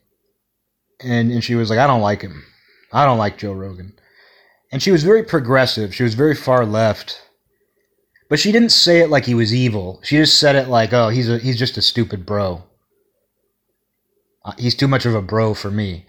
[1.02, 2.44] And, and she was like, I don't like him.
[2.92, 3.92] I don't like Joe Rogan.
[4.72, 5.94] And she was very progressive.
[5.94, 7.20] She was very far left.
[8.28, 10.00] But she didn't say it like he was evil.
[10.04, 12.62] She just said it like, oh, he's a, he's just a stupid bro.
[14.44, 16.06] Uh, he's too much of a bro for me.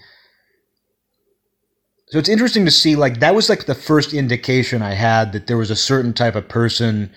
[2.08, 5.48] So it's interesting to see, like, that was like the first indication I had that
[5.48, 7.12] there was a certain type of person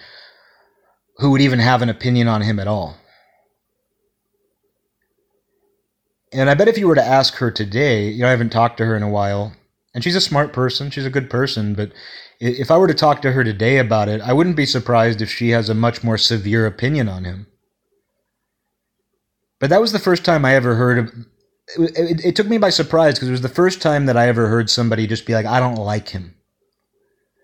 [1.19, 2.97] who would even have an opinion on him at all.
[6.35, 8.79] And I bet if you were to ask her today, you know, I haven't talked
[8.79, 9.55] to her in a while,
[9.95, 11.93] and she's a smart person, she's a good person, but
[12.41, 15.31] if I were to talk to her today about it, I wouldn't be surprised if
[15.31, 17.47] she has a much more severe opinion on him.
[19.61, 21.13] But that was the first time I ever heard of.
[21.79, 24.29] It, it, it took me by surprise because it was the first time that I
[24.29, 26.35] ever heard somebody just be like, I don't like him.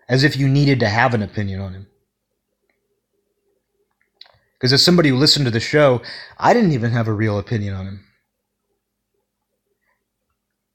[0.09, 1.87] as if you needed to have an opinion on him.
[4.55, 6.01] Because as somebody who listened to the show,
[6.37, 8.05] I didn't even have a real opinion on him.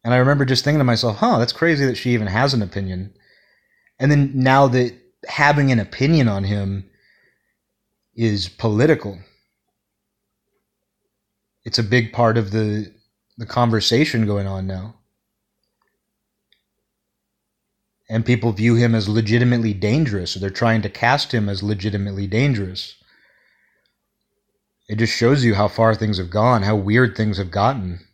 [0.06, 2.62] And I remember just thinking to myself, huh, that's crazy that she even has an
[2.62, 3.12] opinion.
[3.98, 4.96] And then now that
[5.26, 6.88] having an opinion on him
[8.14, 9.18] is political,
[11.64, 12.94] it's a big part of the,
[13.36, 14.94] the conversation going on now.
[18.08, 22.28] And people view him as legitimately dangerous, or they're trying to cast him as legitimately
[22.28, 22.94] dangerous.
[24.88, 28.05] It just shows you how far things have gone, how weird things have gotten.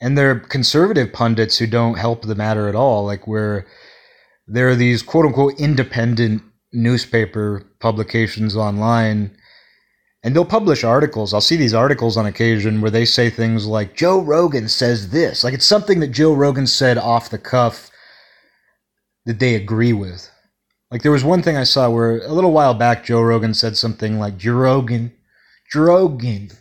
[0.00, 3.66] And there are conservative pundits who don't help the matter at all, like where
[4.46, 6.42] there are these quote unquote independent
[6.72, 9.36] newspaper publications online
[10.22, 11.32] and they'll publish articles.
[11.32, 15.44] I'll see these articles on occasion where they say things like Joe Rogan says this.
[15.44, 17.90] Like it's something that Joe Rogan said off the cuff
[19.26, 20.30] that they agree with.
[20.90, 23.76] Like there was one thing I saw where a little while back Joe Rogan said
[23.76, 25.12] something like Joe Rogan,
[25.72, 26.56] Drogan,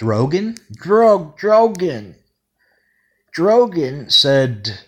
[0.00, 2.16] Drogan, Drog, Drogan.
[3.36, 4.80] Drogan said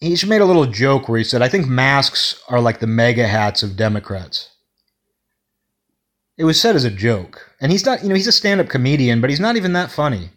[0.00, 2.86] he just made a little joke where he said, "I think masks are like the
[2.86, 4.50] MAGA hats of Democrats."
[6.36, 9.20] It was said as a joke, and he's not, you know, he's a stand-up comedian,
[9.20, 10.30] but he's not even that funny.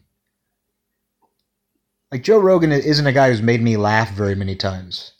[2.11, 5.11] Like Joe Rogan isn't a guy who's made me laugh very many times.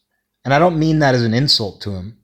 [0.46, 2.18] And I don't mean that as an insult to him.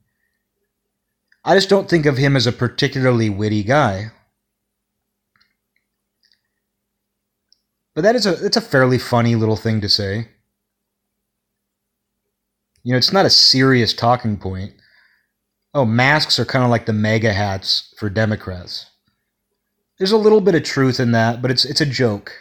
[1.44, 4.12] I just don't think of him as a particularly witty guy.
[7.94, 10.28] But that is a it's a fairly funny little thing to say.
[12.82, 14.72] You know, it's not a serious talking point.
[15.74, 18.86] Oh, masks are kind of like the MAGA hats for Democrats.
[19.98, 22.32] There's a little bit of truth in that, but it's it's a joke.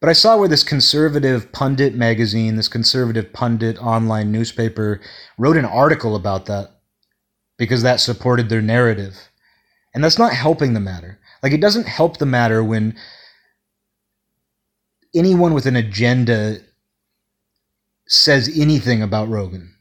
[0.00, 5.00] But I saw where this conservative pundit magazine, this conservative pundit online newspaper,
[5.38, 6.72] wrote an article about that
[7.56, 9.30] because that supported their narrative.
[9.94, 11.18] And that's not helping the matter.
[11.42, 12.96] Like, it doesn't help the matter when
[15.14, 16.58] anyone with an agenda
[18.06, 19.74] says anything about Rogan.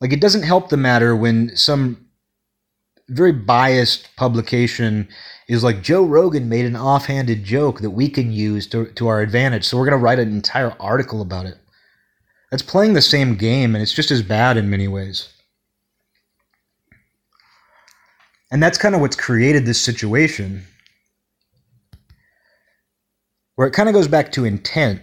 [0.00, 2.06] Like, it doesn't help the matter when some
[3.08, 5.08] very biased publication
[5.48, 9.20] is like Joe Rogan made an offhanded joke that we can use to, to our
[9.20, 9.64] advantage.
[9.64, 11.56] So we're going to write an entire article about it.
[12.50, 15.28] That's playing the same game, and it's just as bad in many ways.
[18.50, 20.64] And that's kind of what's created this situation
[23.56, 25.02] where it kind of goes back to intent.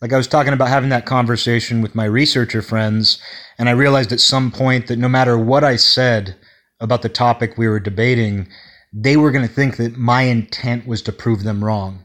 [0.00, 3.20] Like I was talking about having that conversation with my researcher friends,
[3.56, 6.34] and I realized at some point that no matter what I said
[6.80, 8.48] about the topic we were debating,
[8.92, 12.04] they were going to think that my intent was to prove them wrong.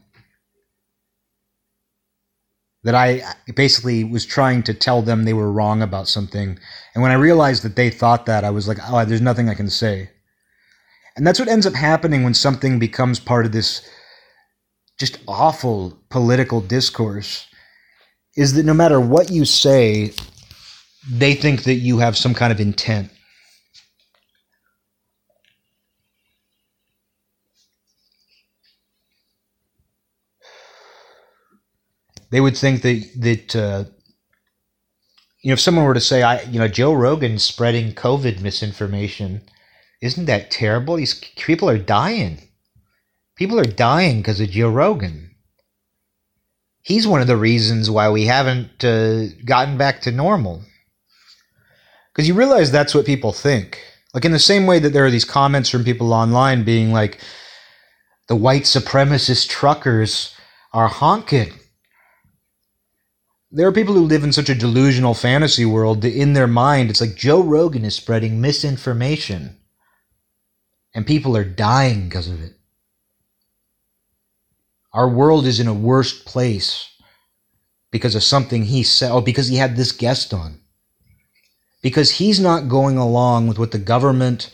[2.84, 3.22] That I
[3.56, 6.58] basically was trying to tell them they were wrong about something.
[6.94, 9.54] And when I realized that they thought that, I was like, oh, there's nothing I
[9.54, 10.10] can say.
[11.16, 13.86] And that's what ends up happening when something becomes part of this
[14.98, 17.46] just awful political discourse
[18.36, 20.12] is that no matter what you say,
[21.10, 23.10] they think that you have some kind of intent.
[32.30, 33.84] they would think that that uh,
[35.42, 39.42] you know if someone were to say, "I you know Joe Rogan spreading COVID misinformation,"
[40.02, 40.96] isn't that terrible?
[40.96, 42.47] These people are dying.
[43.38, 45.30] People are dying because of Joe Rogan.
[46.82, 50.62] He's one of the reasons why we haven't uh, gotten back to normal.
[52.12, 53.80] Because you realize that's what people think.
[54.12, 57.20] Like in the same way that there are these comments from people online being like,
[58.26, 60.34] the white supremacist truckers
[60.72, 61.52] are honking
[63.50, 66.90] there are people who live in such a delusional fantasy world that in their mind
[66.90, 69.56] it's like Joe Rogan is spreading misinformation
[70.94, 72.57] and people are dying because of it.
[74.92, 76.90] Our world is in a worse place
[77.90, 80.60] because of something he said, oh, because he had this guest on.
[81.82, 84.50] Because he's not going along with what the government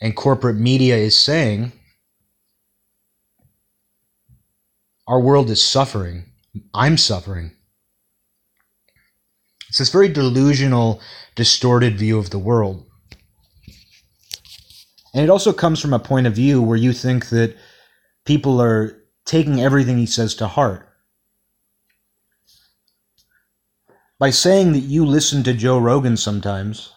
[0.00, 1.72] and corporate media is saying.
[5.06, 6.24] Our world is suffering.
[6.74, 7.52] I'm suffering.
[9.68, 11.00] It's this very delusional,
[11.36, 12.86] distorted view of the world.
[15.14, 17.56] And it also comes from a point of view where you think that
[18.24, 18.99] people are
[19.30, 20.88] taking everything he says to heart.
[24.18, 26.92] By saying that you listen to Joe Rogan sometimes,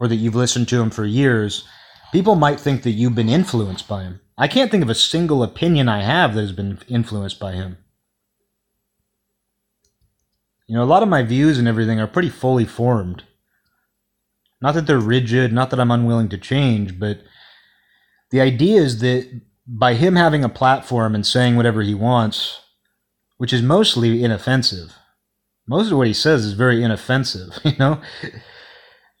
[0.00, 1.68] or that you've listened to him for years,
[2.12, 4.20] people might think that you've been influenced by him.
[4.38, 7.76] I can't think of a single opinion I have that has been influenced by him.
[10.66, 13.24] You know, a lot of my views and everything are pretty fully formed.
[14.62, 17.20] Not that they're rigid, not that I'm unwilling to change, but
[18.30, 22.62] the idea is that by him having a platform and saying whatever he wants,
[23.36, 24.94] which is mostly inoffensive,
[25.66, 28.00] most of what he says is very inoffensive, you know?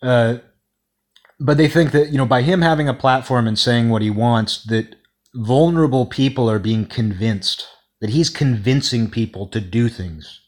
[0.02, 0.38] Uh,
[1.38, 4.10] but they think that, you know, by him having a platform and saying what he
[4.10, 4.96] wants, that
[5.34, 7.68] vulnerable people are being convinced,
[8.00, 10.40] that he's convincing people to do things.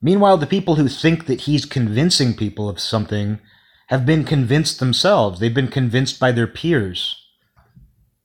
[0.00, 3.40] Meanwhile, the people who think that he's convincing people of something
[3.88, 5.40] have been convinced themselves.
[5.40, 7.21] They've been convinced by their peers.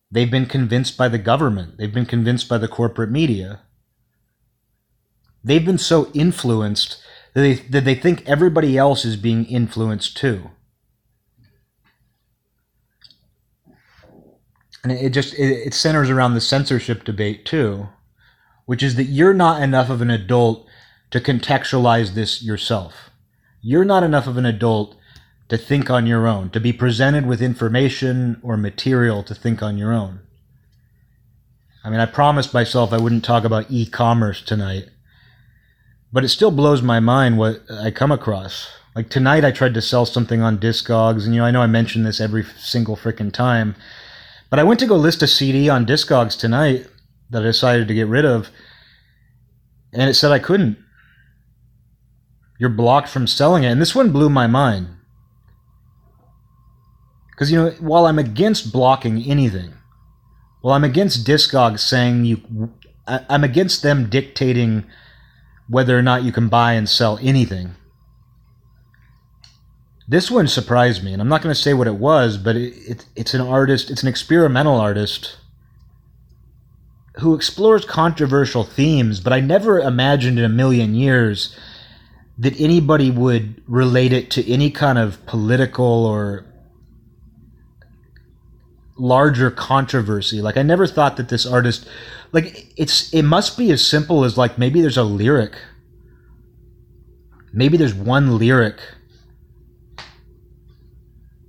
[0.10, 1.78] They've been convinced by the government.
[1.78, 3.62] They've been convinced by the corporate media.
[5.44, 7.02] They've been so influenced
[7.34, 10.52] that they, that they think everybody else is being influenced too.
[14.84, 17.90] And it just it, centers around the censorship debate too,
[18.66, 20.66] which is that you're not enough of an adult
[21.12, 23.10] to contextualize this yourself.
[23.62, 24.97] You're not enough of an adult
[25.50, 29.78] to think on your own, to be presented with information or material to think on
[29.78, 30.20] your own.
[31.84, 34.90] I mean, I promised myself I wouldn't talk about e commerce tonight,
[36.12, 38.68] but it still blows my mind what I come across.
[38.94, 41.68] Like tonight, I tried to sell something on Discogs, and you know, I know I
[41.68, 43.76] mention this every single freaking time,
[44.50, 46.88] but I went to go list a CD on Discogs tonight
[47.30, 48.50] that I decided to get rid of,
[49.94, 50.78] and it said I couldn't.
[52.60, 53.68] You're blocked from selling it.
[53.68, 54.97] And this one blew my mind.
[57.38, 59.76] Because, you know, while I'm against blocking anything,
[60.64, 62.74] well, I'm against Discogs saying you,
[63.06, 64.86] I'm against them dictating
[65.70, 67.76] whether or not you can buy and sell anything.
[70.08, 72.74] This one surprised me, and I'm not going to say what it was, but it,
[72.90, 75.38] it, it's an artist, it's an experimental artist
[77.20, 81.56] who explores controversial themes, but I never imagined in a million years
[82.40, 86.48] that anybody would relate it to any kind of political or
[88.98, 90.42] larger controversy.
[90.42, 91.88] Like I never thought that this artist
[92.32, 95.56] like it's it must be as simple as like maybe there's a lyric.
[97.54, 98.80] Maybe there's one lyric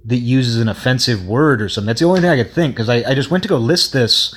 [0.05, 1.86] that uses an offensive word or something.
[1.86, 3.92] That's the only thing I could think because I, I just went to go list
[3.92, 4.34] this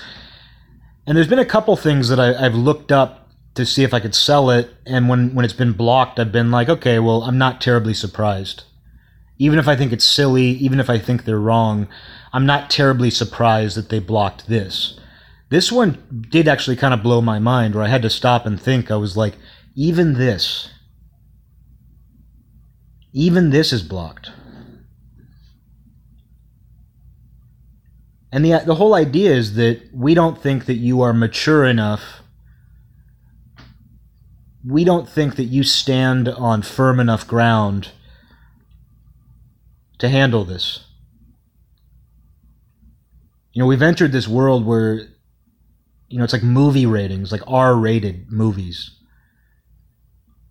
[1.08, 4.00] and there's been a couple things that I, I've looked up to see if I
[4.00, 4.74] could sell it.
[4.86, 8.64] And when, when it's been blocked, I've been like, okay, well, I'm not terribly surprised.
[9.38, 11.88] Even if I think it's silly, even if I think they're wrong,
[12.34, 15.00] I'm not terribly surprised that they blocked this.
[15.50, 18.60] This one did actually kind of blow my mind where I had to stop and
[18.60, 18.90] think.
[18.90, 19.36] I was like,
[19.76, 20.70] even this,
[23.14, 24.32] even this is blocked.
[28.32, 32.22] And the, the whole idea is that we don't think that you are mature enough
[34.68, 37.90] we don't think that you stand on firm enough ground
[39.98, 40.86] to handle this.
[43.54, 45.08] You know, we've entered this world where,
[46.08, 48.92] you know, it's like movie ratings, like R rated movies,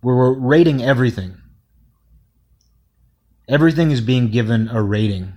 [0.01, 1.37] where we're rating everything.
[3.47, 5.33] Everything is being given a rating.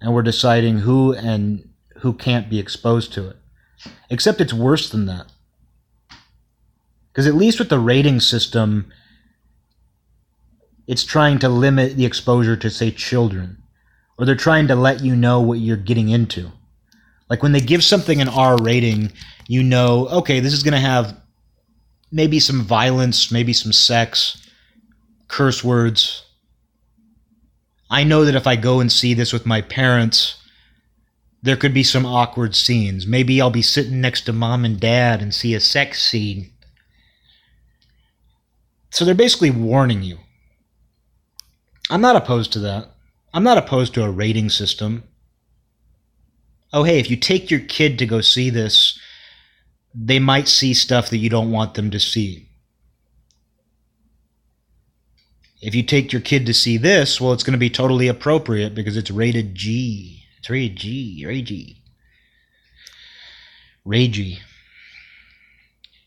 [0.00, 1.68] And we're deciding who and
[1.98, 3.36] who can't be exposed to it.
[4.10, 5.26] Except it's worse than that.
[7.10, 8.92] Because at least with the rating system,
[10.86, 13.62] it's trying to limit the exposure to, say, children.
[14.16, 16.52] Or they're trying to let you know what you're getting into.
[17.28, 19.12] Like when they give something an R rating,
[19.48, 21.18] you know, okay, this is going to have
[22.12, 24.48] maybe some violence, maybe some sex,
[25.26, 26.24] curse words.
[27.90, 30.36] I know that if I go and see this with my parents,
[31.42, 33.06] there could be some awkward scenes.
[33.06, 36.50] Maybe I'll be sitting next to mom and dad and see a sex scene.
[38.90, 40.18] So they're basically warning you.
[41.90, 42.93] I'm not opposed to that.
[43.34, 45.02] I'm not opposed to a rating system.
[46.72, 48.96] Oh, hey, if you take your kid to go see this,
[49.92, 52.48] they might see stuff that you don't want them to see.
[55.60, 58.74] If you take your kid to see this, well, it's going to be totally appropriate
[58.74, 60.24] because it's rated G.
[60.38, 61.78] It's rated G, Ragey.
[63.84, 64.38] Ragey.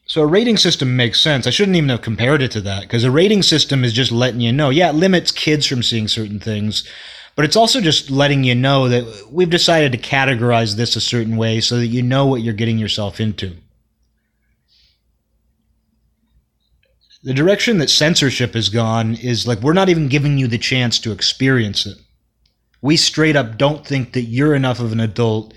[0.06, 1.46] So a rating system makes sense.
[1.46, 4.40] I shouldn't even have compared it to that because a rating system is just letting
[4.40, 4.70] you know.
[4.70, 6.88] Yeah, it limits kids from seeing certain things,
[7.38, 11.38] but it's also just letting you know that we've decided to categorize this a certain
[11.38, 13.56] way so that you know what you're getting yourself into.
[17.22, 20.98] The direction that censorship has gone is like we're not even giving you the chance
[21.00, 22.00] to experience it.
[22.82, 25.54] We straight up don't think that you're enough of an adult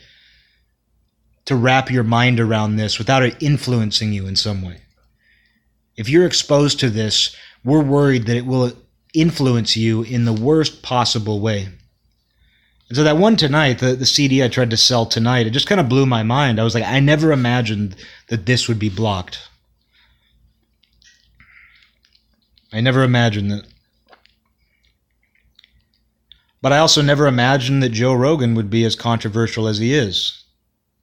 [1.47, 4.83] to wrap your mind around this without it influencing you in some way.
[5.97, 8.73] If you're exposed to this, we're worried that it will
[9.15, 11.69] influence you in the worst possible way.
[12.89, 15.69] And so that one tonight, the, the CD I tried to sell tonight, it just
[15.69, 16.61] kind of blew my mind.
[16.61, 17.95] I was like, I never imagined
[18.29, 19.49] that this would be blocked.
[22.73, 23.65] I never imagined that.
[26.63, 30.45] But I also never imagined that Joe Rogan would be as controversial as he is.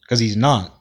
[0.02, 0.74] Because he's not.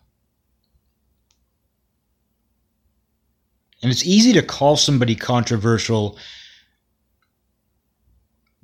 [3.83, 6.19] And it's easy to call somebody controversial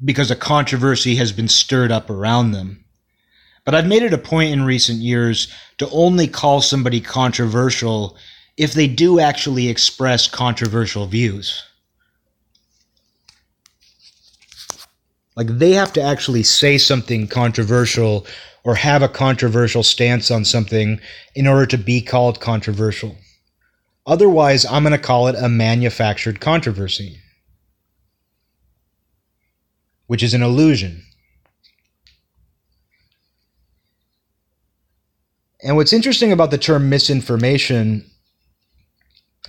[0.05, 2.85] because a controversy has been stirred up around them.
[3.65, 8.17] But I've made it a point in recent years to only call somebody controversial
[8.57, 11.63] if they do actually express controversial views.
[15.37, 18.27] Like they have to actually say something controversial
[18.65, 21.01] or have a controversial stance on something
[21.35, 23.17] in order to be called controversial.
[24.07, 27.19] Otherwise, I'm going to call it a manufactured controversy,
[30.13, 31.03] which is an illusion.
[35.63, 38.05] And what's interesting about the term misinformation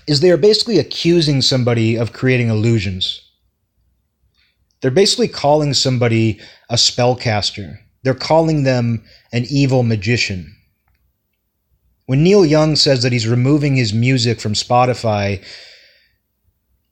[0.08, 3.30] is they are basically accusing somebody of creating illusions.
[4.80, 6.40] They're basically calling somebody
[6.70, 7.80] a spellcaster.
[8.04, 9.04] They're calling them
[9.34, 10.56] an evil magician.
[12.06, 15.44] When Neil Young says that he's removing his music from Spotify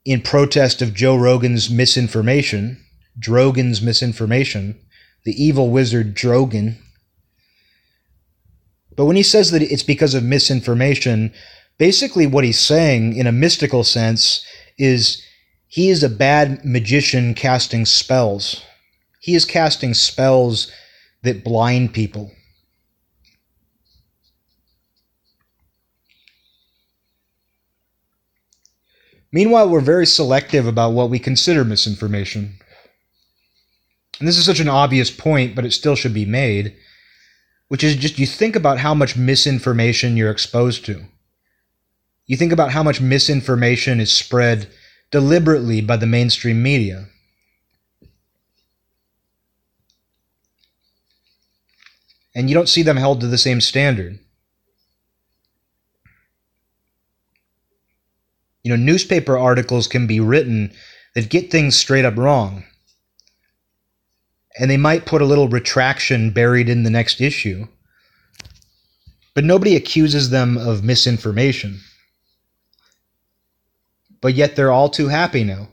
[0.03, 2.86] in protest of Joe Rogan's misinformation,
[3.20, 4.80] Drogan's misinformation,
[5.24, 6.78] the evil wizard Drogan.
[8.95, 11.34] But when he says that it's because of misinformation,
[11.78, 14.45] basically what he's saying in a mystical sense
[14.78, 15.22] is
[15.68, 18.62] he is a bad magician casting spells.
[19.20, 20.72] He is casting spells
[21.24, 22.32] that blind people.
[29.32, 32.55] Meanwhile, we're very selective about what we consider misinformation.
[34.22, 36.76] And this is such an obvious point, but it still should be made,
[37.69, 41.05] which is just you think about how much misinformation you're exposed to.
[42.28, 44.69] You think about how much misinformation is spread
[45.09, 47.07] deliberately by the mainstream media.
[52.36, 54.19] And you don't see them held to the same standard.
[58.61, 60.74] You know, newspaper articles can be written
[61.15, 62.65] that get things straight up wrong.
[64.60, 67.68] And they might put a little retraction buried in the next issue.
[69.34, 71.80] But nobody accuses them of misinformation.
[74.20, 75.70] But yet they're all too happy now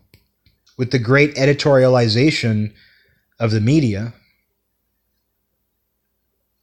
[0.78, 2.72] with the great editorialization
[3.38, 4.14] of the media,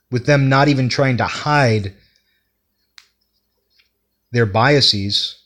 [0.10, 1.94] with them not even trying to hide
[4.32, 5.38] their biases.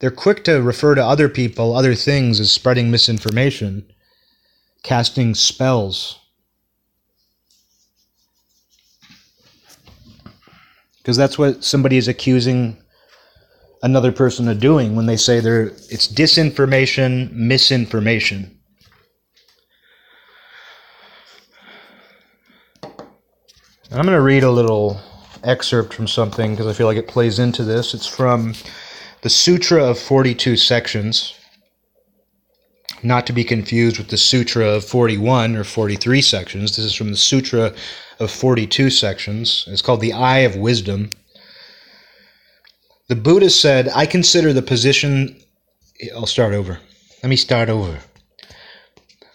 [0.00, 3.90] They're quick to refer to other people, other things, as spreading misinformation,
[4.84, 6.20] casting spells.
[10.98, 12.76] Because that's what somebody is accusing
[13.82, 18.58] another person of doing when they say they're it's disinformation, misinformation.
[23.90, 25.00] I'm going to read a little
[25.44, 27.94] excerpt from something because I feel like it plays into this.
[27.94, 28.54] It's from
[29.20, 31.34] the Sutra of 42 sections,
[33.04, 36.76] not to be confused with the Sutra of 41 or 43 sections.
[36.76, 37.74] This is from the Sutra
[38.18, 39.64] of 42 sections.
[39.68, 41.10] It's called the Eye of Wisdom.
[43.08, 45.36] The Buddha said, I consider the position.
[46.14, 46.78] I'll start over.
[47.22, 48.00] Let me start over.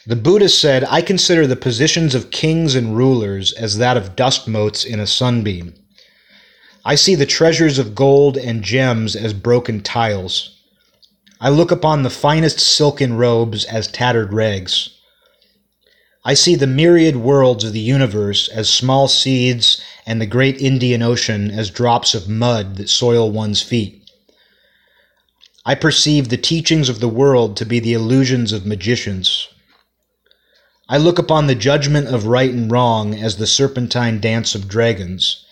[0.07, 4.47] The Buddha said, I consider the positions of kings and rulers as that of dust
[4.47, 5.75] motes in a sunbeam.
[6.83, 10.58] I see the treasures of gold and gems as broken tiles.
[11.41, 14.89] I look upon the finest silken robes as tattered rags.
[16.25, 21.01] I see the myriad worlds of the universe as small seeds and the great Indian
[21.01, 24.03] Ocean as drops of mud that soil one's feet.
[25.65, 29.47] I perceive the teachings of the world to be the illusions of magicians.
[30.89, 35.45] I look upon the judgment of right and wrong as the serpentine dance of dragons,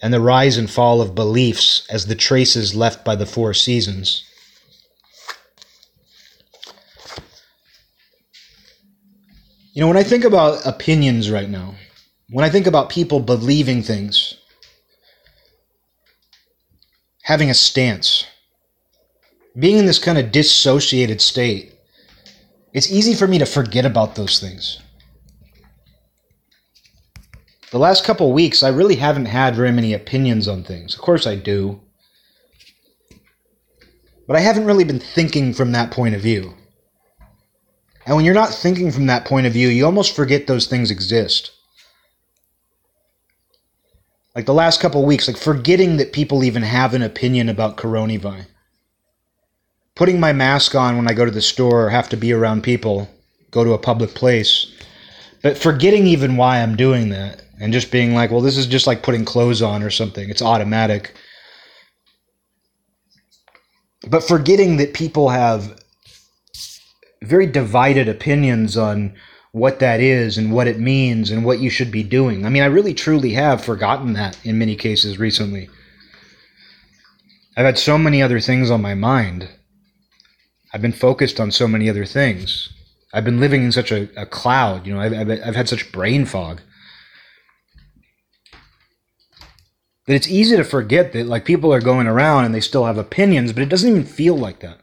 [0.00, 4.22] and the rise and fall of beliefs as the traces left by the four seasons.
[9.72, 11.74] You know, when I think about opinions right now,
[12.28, 14.34] when I think about people believing things,
[17.22, 18.26] having a stance,
[19.58, 21.72] being in this kind of dissociated state,
[22.74, 24.78] it's easy for me to forget about those things.
[27.70, 30.94] the last couple weeks, I really haven't had very many opinions on things.
[30.94, 31.80] Of course, I do.
[34.26, 36.52] But I haven't really been thinking from that point of view.
[38.04, 40.90] And when you're not thinking from that point of view, you almost forget those things
[40.90, 41.52] exist.
[44.34, 48.46] Like the last couple weeks, like forgetting that people even have an opinion about coronavirus.
[49.94, 52.62] Putting my mask on when I go to the store, or have to be around
[52.62, 53.10] people,
[53.50, 54.72] go to a public place.
[55.42, 58.86] But forgetting even why I'm doing that and just being like, well, this is just
[58.86, 60.30] like putting clothes on or something.
[60.30, 61.14] It's automatic.
[64.08, 65.78] But forgetting that people have
[67.22, 69.14] very divided opinions on
[69.52, 72.46] what that is and what it means and what you should be doing.
[72.46, 75.68] I mean, I really truly have forgotten that in many cases recently.
[77.56, 79.48] I've had so many other things on my mind.
[80.72, 82.70] I've been focused on so many other things.
[83.12, 85.92] I've been living in such a, a cloud, you know, I've, I've, I've had such
[85.92, 86.62] brain fog.
[90.06, 92.96] That it's easy to forget that, like, people are going around and they still have
[92.96, 94.81] opinions, but it doesn't even feel like that.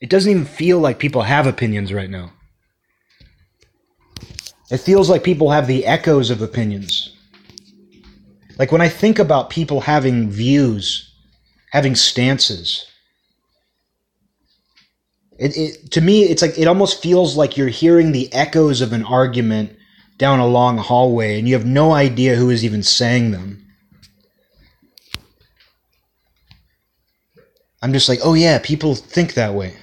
[0.00, 2.32] It doesn't even feel like people have opinions right now.
[4.70, 7.16] It feels like people have the echoes of opinions.
[8.58, 11.14] Like when I think about people having views,
[11.72, 12.86] having stances,
[15.38, 18.92] it, it, to me, it's like it almost feels like you're hearing the echoes of
[18.92, 19.76] an argument
[20.18, 23.64] down a long hallway and you have no idea who is even saying them.
[27.80, 29.74] I'm just like, oh yeah, people think that way.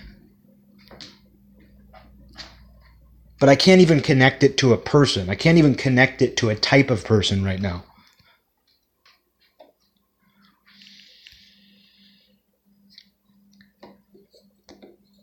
[3.39, 5.29] But I can't even connect it to a person.
[5.29, 7.83] I can't even connect it to a type of person right now.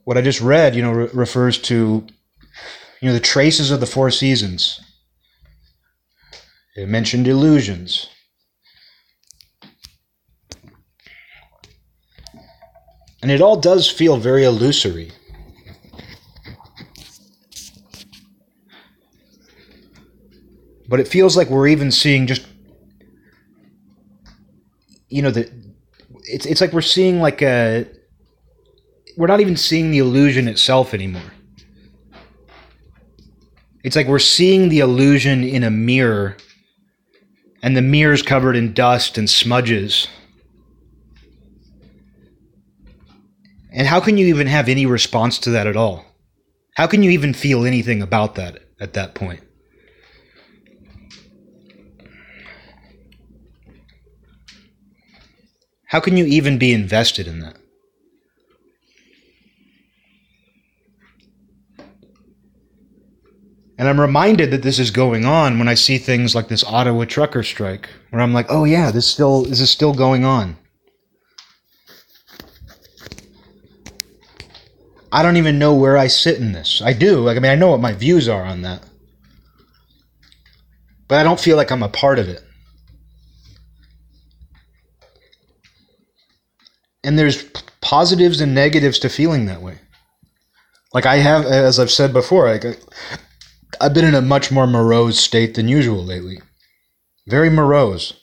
[0.04, 2.06] What I just read, you know, re- refers to,
[3.00, 4.80] you know, the traces of the four seasons.
[6.76, 8.08] It mentioned illusions.
[13.22, 15.12] And it all does feel very illusory.
[20.92, 22.46] But it feels like we're even seeing just
[25.08, 25.50] you know the
[26.24, 27.86] it's it's like we're seeing like a
[29.16, 31.32] we're not even seeing the illusion itself anymore.
[33.82, 36.36] It's like we're seeing the illusion in a mirror
[37.62, 40.08] and the mirror's covered in dust and smudges.
[43.70, 46.04] And how can you even have any response to that at all?
[46.76, 49.40] How can you even feel anything about that at that point?
[55.92, 57.58] How can you even be invested in that?
[63.76, 67.04] And I'm reminded that this is going on when I see things like this Ottawa
[67.04, 70.56] trucker strike, where I'm like, oh yeah, this still this is still going on.
[75.12, 76.80] I don't even know where I sit in this.
[76.82, 77.18] I do.
[77.18, 78.82] Like I mean I know what my views are on that.
[81.06, 82.42] But I don't feel like I'm a part of it.
[87.04, 87.44] And there's
[87.80, 89.78] positives and negatives to feeling that way.
[90.94, 92.48] Like I have, as I've said before,
[93.80, 96.40] I've been in a much more morose state than usual lately.
[97.26, 98.14] Very morose.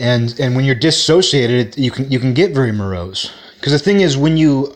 [0.00, 3.32] And and when you're dissociated, you can you can get very morose.
[3.56, 4.74] Because the thing is, when you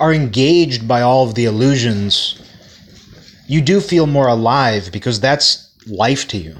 [0.00, 2.42] are engaged by all of the illusions,
[3.46, 6.56] you do feel more alive because that's life to you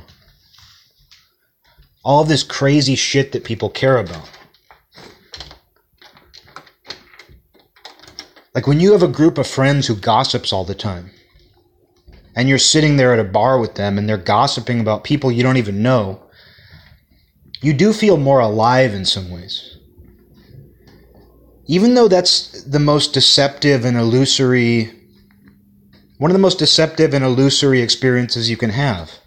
[2.05, 4.31] all this crazy shit that people care about.
[8.55, 11.11] Like when you have a group of friends who gossips all the time,
[12.35, 15.43] and you're sitting there at a bar with them and they're gossiping about people you
[15.43, 16.23] don't even know,
[17.61, 19.77] you do feel more alive in some ways.
[21.67, 24.93] Even though that's the most deceptive and illusory,
[26.19, 29.18] one of the most deceptive and illusory experiences you can have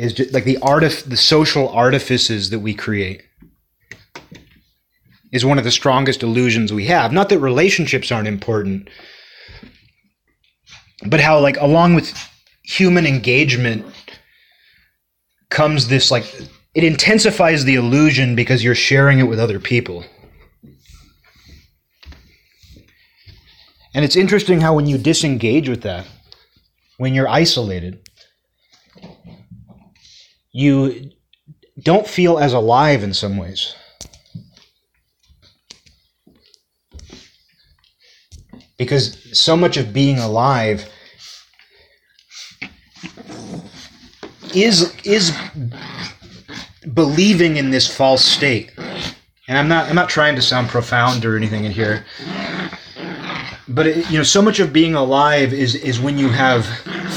[0.00, 3.22] is just like the artif- the social artifices that we create
[5.30, 7.12] is one of the strongest illusions we have.
[7.12, 8.88] Not that relationships aren't important,
[11.06, 12.12] but how like along with
[12.62, 13.84] human engagement
[15.50, 16.24] comes this like
[16.74, 20.04] it intensifies the illusion because you're sharing it with other people.
[23.92, 26.06] And it's interesting how when you disengage with that,
[26.96, 28.08] when you're isolated,
[30.52, 31.10] you
[31.82, 33.74] don't feel as alive in some ways.
[38.80, 40.90] because so much of being alive
[44.54, 45.36] is is
[46.94, 48.72] believing in this false state.
[49.48, 52.06] And I'm not I'm not trying to sound profound or anything in here.
[53.68, 56.64] But it, you know, so much of being alive is is when you have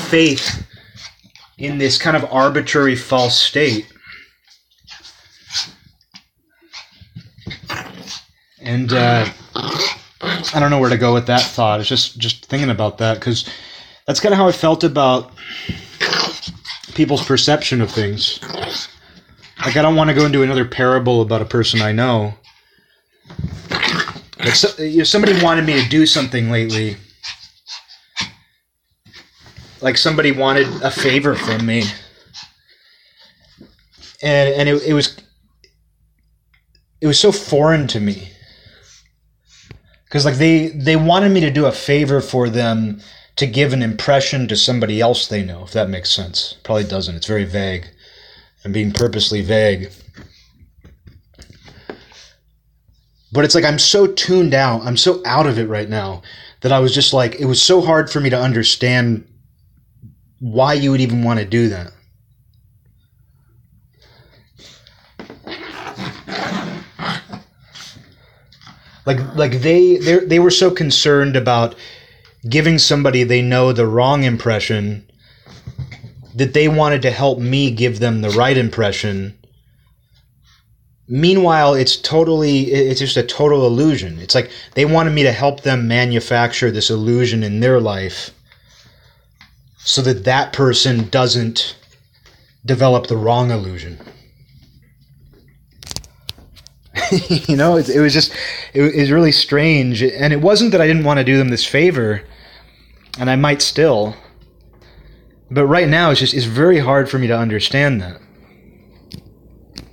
[0.09, 0.67] faith
[1.57, 3.87] in this kind of arbitrary false state.
[8.61, 9.25] And uh,
[10.53, 11.79] I don't know where to go with that thought.
[11.79, 13.49] It's just just thinking about that because
[14.07, 15.31] that's kind of how I felt about
[16.93, 18.39] people's perception of things.
[19.65, 22.33] Like I don't want to go into another parable about a person I know.
[24.39, 26.97] Like so, you know, somebody wanted me to do something lately.
[29.84, 31.84] Like somebody wanted a favor from me,
[34.21, 35.17] and and it, it was
[37.01, 38.31] it was so foreign to me.
[40.05, 43.01] Because like they they wanted me to do a favor for them
[43.36, 46.55] to give an impression to somebody else they know if that makes sense.
[46.63, 47.15] Probably doesn't.
[47.15, 47.86] It's very vague.
[48.63, 49.91] I'm being purposely vague.
[53.34, 56.21] But it's like i'm so tuned out i'm so out of it right now
[56.61, 59.27] that i was just like it was so hard for me to understand
[60.43, 61.93] why you would even want to do that.
[69.05, 71.75] Like like they they were so concerned about
[72.49, 75.09] giving somebody they know the wrong impression
[76.35, 79.37] that they wanted to help me give them the right impression.
[81.07, 84.19] Meanwhile it's totally it's just a total illusion.
[84.19, 88.31] It's like they wanted me to help them manufacture this illusion in their life
[89.84, 91.75] so that that person doesn't
[92.65, 93.99] develop the wrong illusion
[97.29, 98.31] you know, it, it, was just,
[98.73, 100.03] it, it was really strange.
[100.03, 102.23] And it wasn't that I didn't want to do them this favor,
[103.19, 104.15] and I might still.
[105.49, 108.19] But right now, it's just, it's very hard for me to understand that.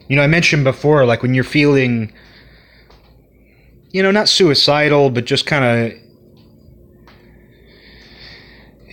[0.08, 2.12] You know, I mentioned before, like when you're feeling,
[3.90, 5.98] you know, not suicidal, but just kind of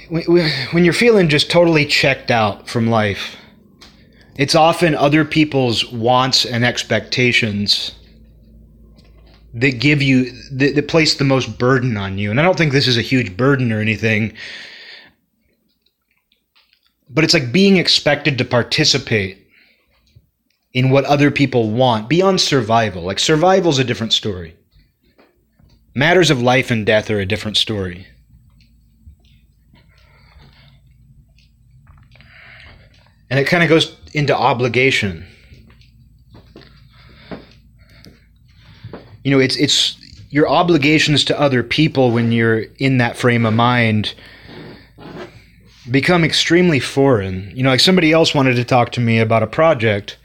[0.09, 3.35] when you're feeling just totally checked out from life,
[4.37, 7.93] it's often other people's wants and expectations
[9.53, 12.29] that give you that, that place the most burden on you.
[12.29, 14.33] And I don't think this is a huge burden or anything.
[17.09, 19.47] But it's like being expected to participate
[20.73, 23.03] in what other people want beyond survival.
[23.03, 24.55] Like survival's a different story.
[25.95, 28.05] Matters of life and death are a different story.
[33.29, 35.25] And it kind of goes into obligation.
[39.27, 39.97] you know, it's it's
[40.29, 44.15] your obligations to other people when you're in that frame of mind
[45.91, 47.51] become extremely foreign.
[47.53, 50.17] You know, like somebody else wanted to talk to me about a project,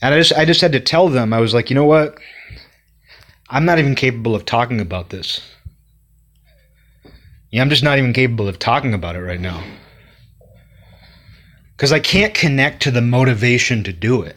[0.00, 2.16] and I just I just had to tell them I was like, you know what,
[3.50, 5.42] I'm not even capable of talking about this.
[7.50, 9.62] Yeah, I'm just not even capable of talking about it right now.
[11.76, 14.36] Because I can't connect to the motivation to do it.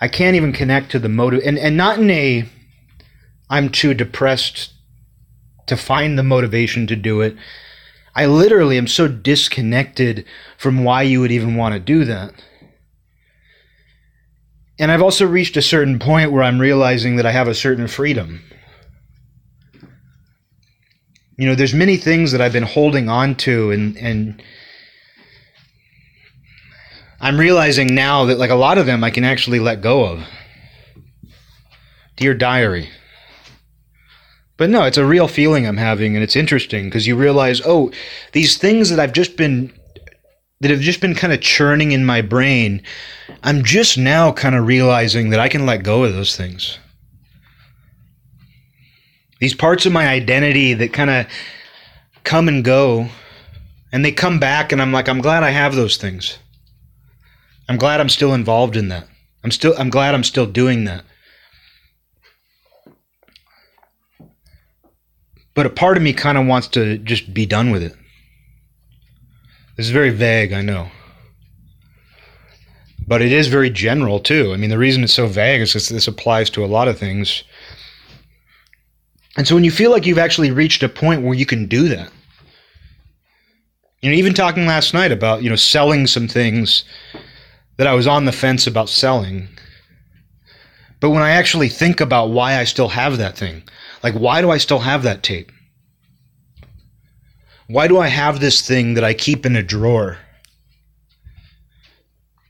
[0.00, 2.48] I can't even connect to the motive, and and not in a
[3.48, 4.72] I'm too depressed
[5.66, 7.36] to find the motivation to do it.
[8.14, 10.26] I literally am so disconnected
[10.58, 12.32] from why you would even want to do that.
[14.78, 17.86] And I've also reached a certain point where I'm realizing that I have a certain
[17.86, 18.42] freedom.
[21.38, 24.42] You know, there's many things that I've been holding on to and and
[27.22, 30.24] I'm realizing now that like a lot of them I can actually let go of.
[32.16, 32.90] Dear diary.
[34.56, 37.92] But no, it's a real feeling I'm having and it's interesting because you realize, oh,
[38.32, 39.72] these things that I've just been
[40.60, 42.82] that have just been kind of churning in my brain,
[43.44, 46.78] I'm just now kind of realizing that I can let go of those things.
[49.38, 51.26] These parts of my identity that kind of
[52.24, 53.08] come and go
[53.92, 56.38] and they come back and I'm like I'm glad I have those things.
[57.72, 59.08] I'm glad I'm still involved in that.
[59.42, 61.06] I'm still I'm glad I'm still doing that.
[65.54, 67.94] But a part of me kind of wants to just be done with it.
[69.78, 70.90] This is very vague, I know.
[73.08, 74.52] But it is very general too.
[74.52, 76.98] I mean, the reason it's so vague is because this applies to a lot of
[76.98, 77.42] things.
[79.38, 81.88] And so when you feel like you've actually reached a point where you can do
[81.88, 82.12] that,
[84.02, 86.84] you know, even talking last night about, you know, selling some things
[87.76, 89.48] that I was on the fence about selling.
[91.00, 93.64] But when I actually think about why I still have that thing,
[94.02, 95.52] Like, why do I still have that tape?
[97.68, 100.18] Why do I have this thing that I keep in a drawer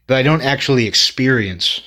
[0.06, 1.80] that I don't actually experience?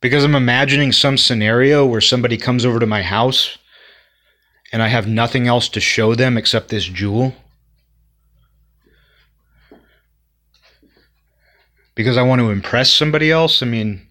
[0.00, 3.58] Because I'm imagining some scenario where somebody comes over to my house
[4.72, 7.34] and I have nothing else to show them except this jewel.
[11.94, 13.62] Because I want to impress somebody else?
[13.62, 14.06] I mean,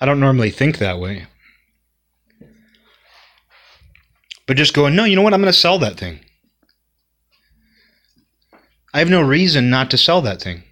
[0.00, 1.26] I don't normally think that way.
[4.46, 5.32] But just going, no, you know what?
[5.32, 6.20] I'm going to sell that thing.
[8.92, 10.64] I have no reason not to sell that thing.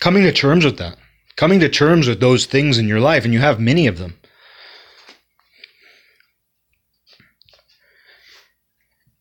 [0.00, 0.96] Coming to terms with that.
[1.36, 4.18] Coming to terms with those things in your life, and you have many of them.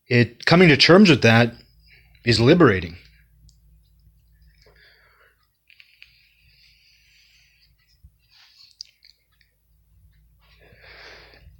[0.07, 1.53] It coming to terms with that
[2.25, 2.97] is liberating.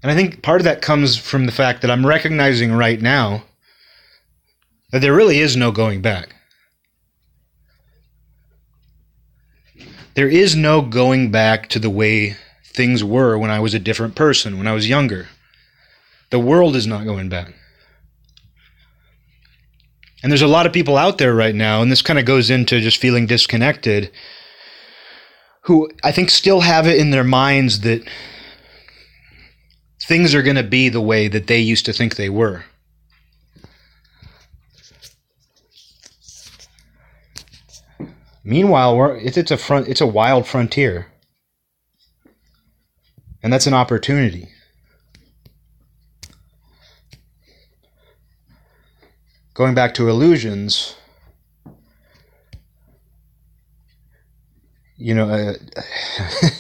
[0.02, 3.44] And I think part of that comes from the fact that I'm recognizing right now
[4.92, 6.36] that there really is no going back.
[10.16, 12.36] There is no going back to the way
[12.66, 15.28] things were when I was a different person, when I was younger.
[16.30, 17.54] The world is not going back.
[20.22, 22.50] And there's a lot of people out there right now, and this kind of goes
[22.50, 24.12] into just feeling disconnected,
[25.62, 28.02] who I think still have it in their minds that
[30.10, 32.64] things are going to be the way that they used to think they were.
[38.44, 41.06] Meanwhile, it's, it's a front, it's a wild frontier,
[43.44, 44.50] and that's an opportunity.
[49.54, 50.96] Going back to illusions,
[54.98, 55.54] you know, uh,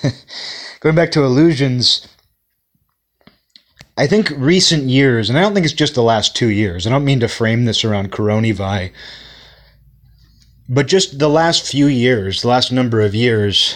[0.81, 2.07] going back to illusions
[3.99, 6.89] I think recent years, and I don't think it's just the last two years, I
[6.89, 8.93] don't mean to frame this around coronavirus,
[10.69, 13.75] but just the last few years, the last number of years,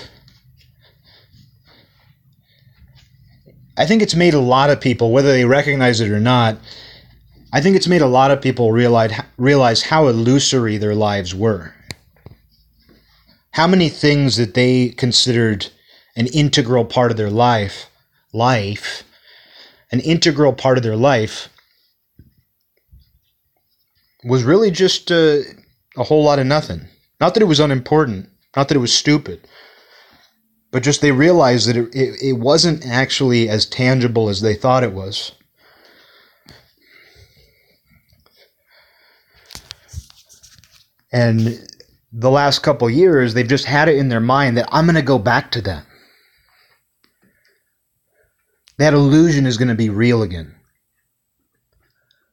[3.76, 6.58] I think it's made a lot of people, whether they recognize it or not,
[7.52, 11.76] I think it's made a lot of people realize, realize how illusory their lives were.
[13.52, 15.68] How many things that they considered
[16.16, 17.90] an integral part of their life,
[18.32, 19.04] life,
[19.94, 21.50] an integral part of their life
[24.24, 25.38] was really just uh,
[25.96, 26.82] a whole lot of nothing.
[27.22, 29.48] Not that it was unimportant, not that it was stupid,
[30.72, 34.84] but just they realized that it, it, it wasn't actually as tangible as they thought
[34.84, 35.34] it was.
[41.12, 41.70] And
[42.12, 45.04] the last couple years, they've just had it in their mind that I'm going to
[45.04, 45.86] go back to that
[48.78, 50.56] that illusion is going to be real again.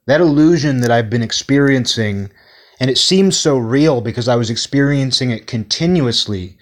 [0.07, 2.31] That illusion that I've been experiencing,
[2.79, 6.57] and it seems so real because I was experiencing it continuously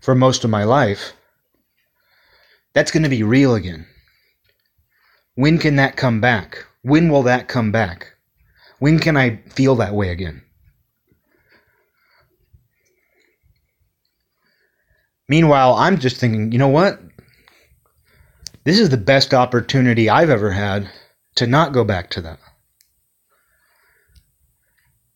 [0.00, 1.12] for most of my life,
[2.72, 3.86] that's going to be real again.
[5.34, 6.64] When can that come back?
[6.82, 8.14] When will that come back?
[8.78, 10.42] When can I feel that way again?
[15.28, 17.00] Meanwhile, I'm just thinking, you know what?
[18.68, 20.90] This is the best opportunity I've ever had
[21.36, 22.38] to not go back to that.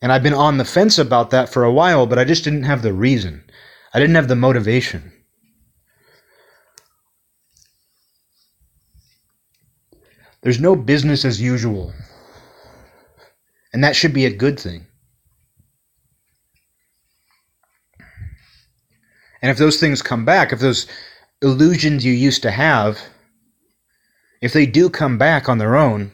[0.01, 2.63] And I've been on the fence about that for a while, but I just didn't
[2.63, 3.45] have the reason.
[3.93, 5.13] I didn't have the motivation.
[10.41, 11.93] There's no business as usual.
[13.75, 14.87] And that should be a good thing.
[19.43, 20.87] And if those things come back, if those
[21.43, 23.12] illusions you used to have
[24.43, 26.11] if they do come back on their own,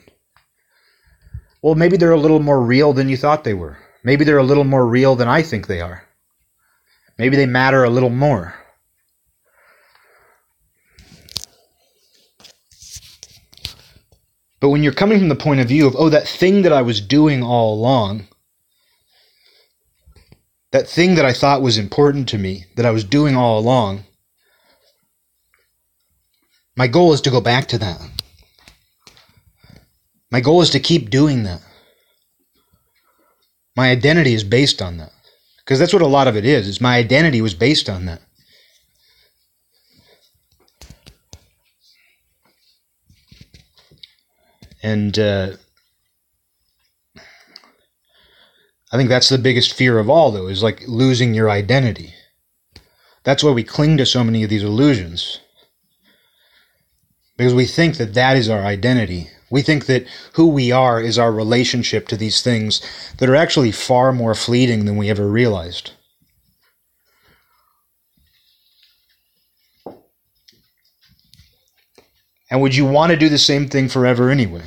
[1.62, 3.78] well, maybe they're a little more real than you thought they were.
[4.04, 6.04] Maybe they're a little more real than I think they are.
[7.18, 8.54] Maybe they matter a little more.
[14.60, 16.82] But when you're coming from the point of view of, oh, that thing that I
[16.82, 18.28] was doing all along,
[20.72, 24.04] that thing that I thought was important to me, that I was doing all along,
[26.76, 28.00] my goal is to go back to that.
[30.30, 31.62] My goal is to keep doing that.
[33.76, 35.12] My identity is based on that.
[35.58, 36.68] Because that's what a lot of it is.
[36.68, 38.20] Is my identity was based on that.
[44.82, 45.52] And uh,
[48.92, 52.14] I think that's the biggest fear of all, though, is like losing your identity.
[53.24, 55.40] That's why we cling to so many of these illusions.
[57.36, 59.28] because we think that that is our identity.
[59.50, 62.82] We think that who we are is our relationship to these things
[63.18, 65.92] that are actually far more fleeting than we ever realized.
[72.50, 74.64] And would you want to do the same thing forever anyway?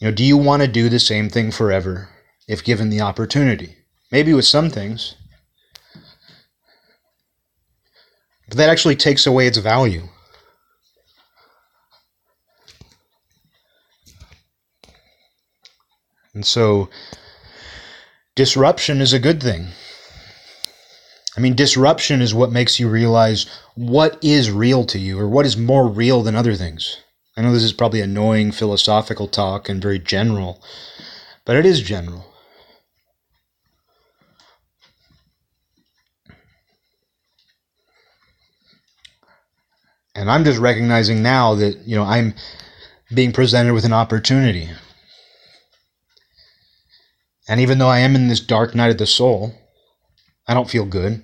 [0.00, 2.08] You know, do you want to do the same thing forever
[2.46, 3.76] if given the opportunity?
[4.12, 5.16] Maybe with some things.
[5.94, 6.02] But
[8.50, 10.08] that actually takes away its value.
[16.34, 16.88] And so,
[18.36, 19.68] disruption is a good thing.
[21.36, 25.46] I mean, disruption is what makes you realize what is real to you or what
[25.46, 26.98] is more real than other things.
[27.36, 30.62] I know this is probably annoying philosophical talk and very general,
[31.44, 32.27] but it is general.
[40.18, 42.34] And I'm just recognizing now that, you know, I'm
[43.14, 44.68] being presented with an opportunity.
[47.48, 49.54] And even though I am in this dark night of the soul,
[50.48, 51.22] I don't feel good.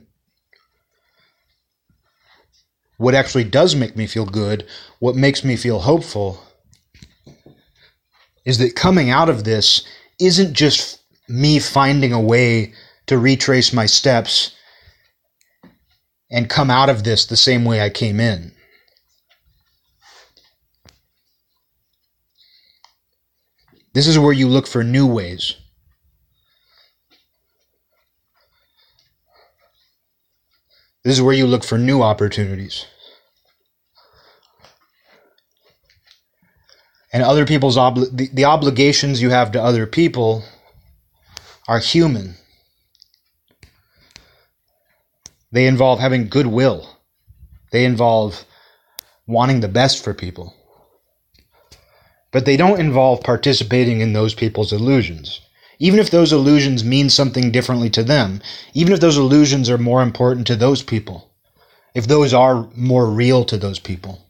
[2.96, 4.64] What actually does make me feel good,
[5.00, 6.40] what makes me feel hopeful,
[8.44, 9.84] is that coming out of this
[10.20, 12.72] isn't just me finding a way
[13.06, 14.54] to retrace my steps
[16.30, 18.53] and come out of this the same way I came in.
[23.94, 25.54] This is where you look for new ways.
[31.04, 32.86] This is where you look for new opportunities.
[37.12, 40.42] And other people's obli- the, the obligations you have to other people
[41.68, 42.34] are human.
[45.52, 46.98] They involve having goodwill.
[47.70, 48.44] They involve
[49.28, 50.56] wanting the best for people
[52.34, 55.40] but they don't involve participating in those people's illusions.
[55.78, 58.42] Even if those illusions mean something differently to them,
[58.74, 61.30] even if those illusions are more important to those people,
[61.94, 64.20] if those are more real to those people.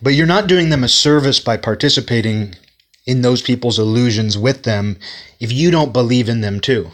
[0.00, 2.54] But you're not doing them a service by participating
[3.04, 4.96] in those people's illusions with them
[5.40, 6.92] if you don't believe in them too.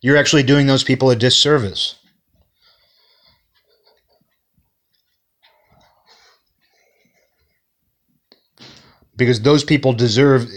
[0.00, 1.96] You're actually doing those people a disservice.
[9.20, 10.48] Because those people deserve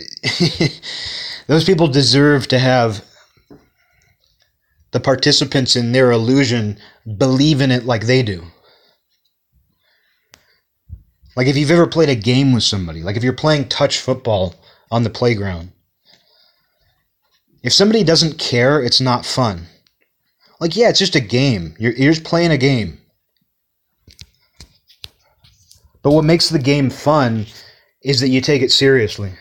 [1.48, 3.04] those people deserve to have
[4.92, 6.78] the participants in their illusion
[7.18, 8.44] believe in it like they do.
[11.36, 14.56] Like if you've ever played a game with somebody, like if you're playing touch football
[14.90, 15.74] on the playground,
[17.64, 19.68] if somebody doesn't care, it's not fun.
[20.62, 21.76] Like, yeah, it's just a game.
[21.78, 23.00] You're, you're just playing a game.
[26.02, 27.48] But what makes the game fun
[28.04, 29.32] is that you take it seriously.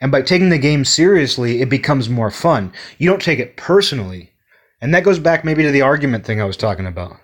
[0.00, 2.72] And by taking the game seriously, it becomes more fun.
[2.98, 4.30] You don't take it personally.
[4.80, 7.16] And that goes back maybe to the argument thing I was talking about.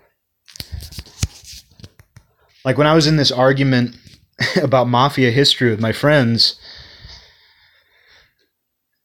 [2.65, 3.97] Like when I was in this argument
[4.63, 6.59] about mafia history with my friends,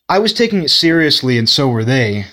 [0.09, 2.25] I was taking it seriously and so were they.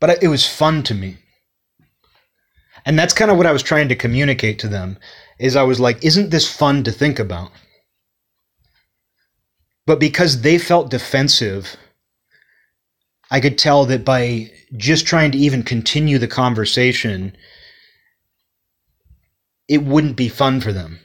[0.00, 1.18] But it was fun to me
[2.84, 4.98] and that's kind of what I was trying to communicate to them
[5.38, 7.50] is I was like, isn't this fun to think about?
[9.86, 11.76] But because they felt defensive,
[13.30, 17.36] I could tell that by just trying to even continue the conversation,
[19.68, 21.00] it wouldn't be fun for them.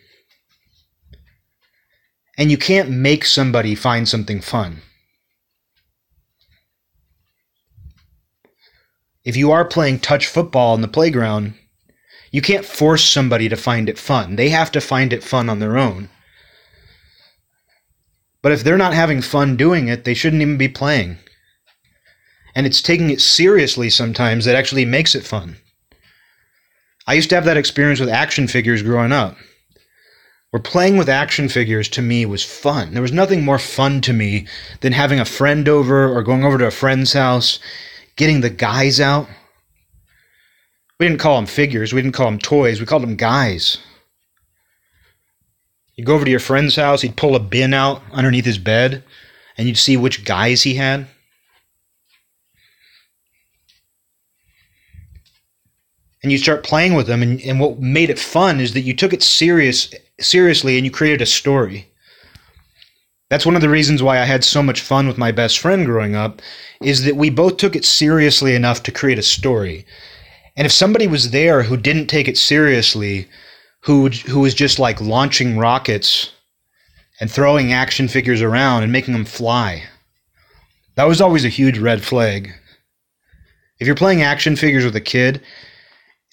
[2.38, 4.82] And you can't make somebody find something fun.
[9.24, 11.56] If you are playing touch football in the playground,
[12.32, 14.36] you can't force somebody to find it fun.
[14.36, 16.10] They have to find it fun on their own.
[18.41, 21.18] But if they're not having fun doing it, they shouldn't even be playing.
[22.56, 25.58] And it's taking it seriously sometimes that actually makes it fun.
[27.06, 29.38] I used to have that experience with action figures growing up.
[30.52, 32.94] Where playing with action figures to me was fun.
[32.94, 34.48] There was nothing more fun to me
[34.82, 37.60] than having a friend over or going over to a friend's house,
[38.16, 39.28] getting the guys out,
[40.99, 41.94] we didn't call them figures.
[41.94, 42.80] We didn't call them toys.
[42.80, 43.78] We called them guys.
[45.95, 49.03] You'd go over to your friend's house, he'd pull a bin out underneath his bed,
[49.57, 51.07] and you'd see which guys he had.
[56.22, 58.95] And you start playing with them, and, and what made it fun is that you
[58.95, 61.88] took it serious seriously and you created a story.
[63.30, 65.86] That's one of the reasons why I had so much fun with my best friend
[65.86, 66.41] growing up
[66.82, 69.86] is that we both took it seriously enough to create a story.
[70.58, 73.30] And if somebody was there who didn't take it seriously,
[73.82, 76.32] who who was just like launching rockets
[77.20, 79.84] and throwing action figures around and making them fly,
[80.96, 82.52] that was always a huge red flag.
[83.80, 85.44] If you're playing action figures with a kid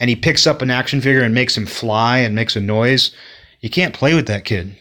[0.00, 3.14] and he picks up an action figure and makes him fly and makes a noise,
[3.60, 4.74] you can't play with that kid.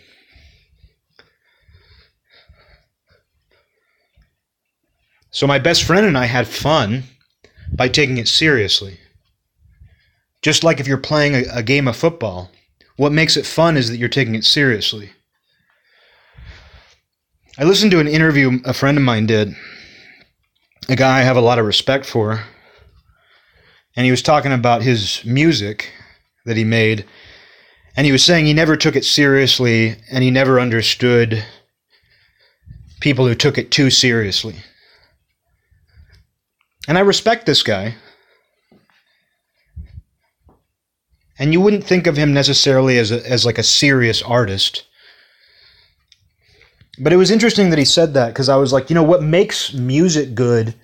[5.32, 7.04] So my best friend and I had fun
[7.74, 9.00] by taking it seriously.
[10.44, 12.52] Just like if you're playing a, a, game of football,
[12.98, 15.12] what makes it fun is that you're taking it seriously.
[17.58, 19.56] I listened to an interview a friend of mine did,
[20.90, 22.44] a guy I have a lot of respect for,
[23.96, 25.94] and he was talking about his music
[26.46, 27.06] that he made,
[27.96, 31.46] and he was saying he never took it seriously and he never understood
[33.00, 34.56] people who took it too seriously.
[36.88, 37.96] And I respect this guy.
[41.40, 44.86] And you wouldn't think of him necessarily as, a, as like a serious artist.
[47.00, 49.24] But it was interesting that he said that because I was like, you know, what
[49.24, 50.76] makes music good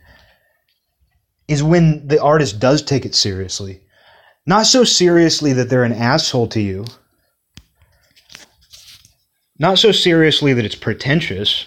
[1.48, 3.82] is when the artist does take it seriously.
[4.46, 6.86] Not so seriously that they're an asshole to you,
[9.60, 11.66] not so seriously that it's pretentious,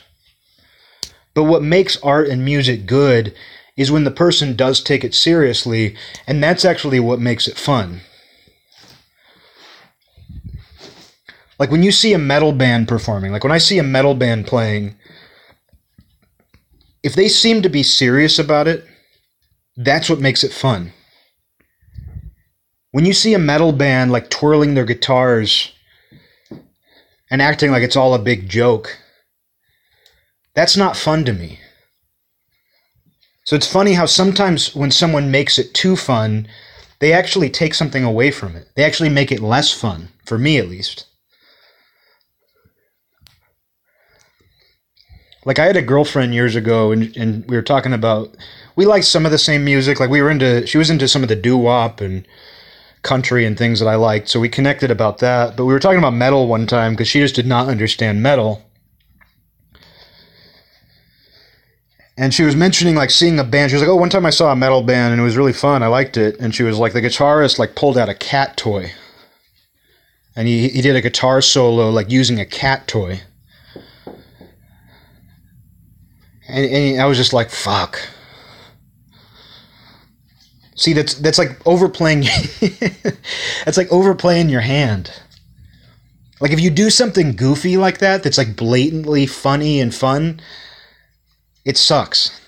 [1.34, 3.34] but what makes art and music good
[3.76, 5.94] is when the person does take it seriously,
[6.26, 8.00] and that's actually what makes it fun.
[11.62, 14.48] Like when you see a metal band performing, like when I see a metal band
[14.48, 14.96] playing,
[17.04, 18.84] if they seem to be serious about it,
[19.76, 20.92] that's what makes it fun.
[22.90, 25.70] When you see a metal band like twirling their guitars
[27.30, 28.98] and acting like it's all a big joke,
[30.56, 31.60] that's not fun to me.
[33.44, 36.48] So it's funny how sometimes when someone makes it too fun,
[36.98, 38.66] they actually take something away from it.
[38.74, 41.06] They actually make it less fun, for me at least.
[45.44, 48.36] Like I had a girlfriend years ago and, and we were talking about
[48.76, 50.00] we liked some of the same music.
[50.00, 52.26] Like we were into she was into some of the doo wop and
[53.02, 54.28] country and things that I liked.
[54.28, 55.56] So we connected about that.
[55.56, 58.64] But we were talking about metal one time because she just did not understand metal.
[62.16, 63.70] and she was mentioning like seeing a band.
[63.70, 65.52] She was like, "Oh, one time I saw a metal band and it was really
[65.52, 65.82] fun.
[65.82, 68.92] I liked it." And she was like, "The guitarist like pulled out a cat toy,
[70.36, 73.22] and he he did a guitar solo like using a cat toy."
[76.52, 78.08] And, and I was just like, "Fuck."
[80.76, 82.22] See, that's that's like overplaying.
[83.64, 85.10] that's like overplaying your hand.
[86.40, 90.40] Like if you do something goofy like that, that's like blatantly funny and fun
[91.64, 92.40] it sucks.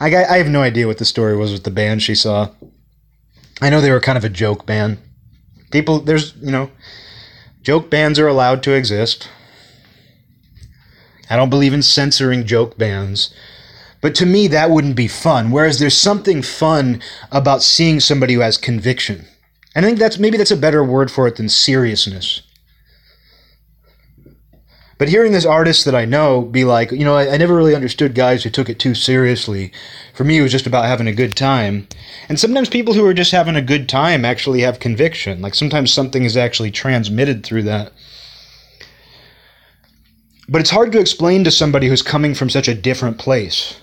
[0.00, 2.50] I, I have no idea what the story was with the band she saw.
[3.60, 4.98] I know they were kind of a joke band.
[5.70, 6.70] People, there's, you know,
[7.62, 9.28] joke bands are allowed to exist.
[11.28, 13.34] I don't believe in censoring joke bands.
[14.00, 15.50] But to me, that wouldn't be fun.
[15.50, 17.00] Whereas there's something fun
[17.32, 19.26] about seeing somebody who has conviction.
[19.74, 22.42] And I think that's maybe that's a better word for it than seriousness.
[24.98, 27.74] But hearing this artist that I know be like, you know, I, I, never really
[27.74, 29.70] understood guys who took it too seriously.
[30.14, 31.86] For me, it was just about having a good time.
[32.30, 35.42] And sometimes people who are just having a good time actually have conviction.
[35.42, 37.92] Like sometimes something is actually transmitted through that.
[40.48, 43.80] But it's hard to explain to somebody who's coming from such a different place.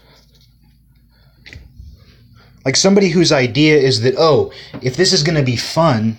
[2.63, 6.17] Like somebody whose idea is that, oh, if this is going to be fun,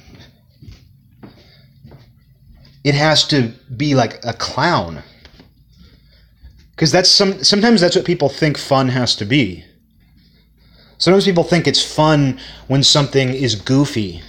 [2.84, 5.02] it has to be like a clown.
[6.72, 9.64] Because that's some sometimes that's what people think fun has to be.
[10.98, 14.22] Sometimes people think it's fun when something is goofy.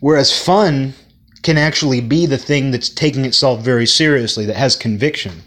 [0.00, 0.94] Whereas fun
[1.44, 5.42] can actually be the thing that's taking itself very seriously that has conviction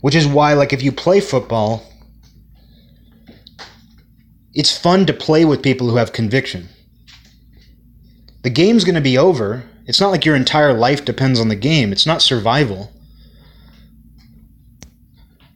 [0.00, 1.82] which is why like if you play football
[4.52, 6.68] it's fun to play with people who have conviction
[8.42, 9.64] the game's going to be over.
[9.86, 12.92] It's not like your entire life depends on the game, it's not survival.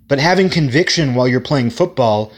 [0.06, 2.32] But having conviction while you're playing football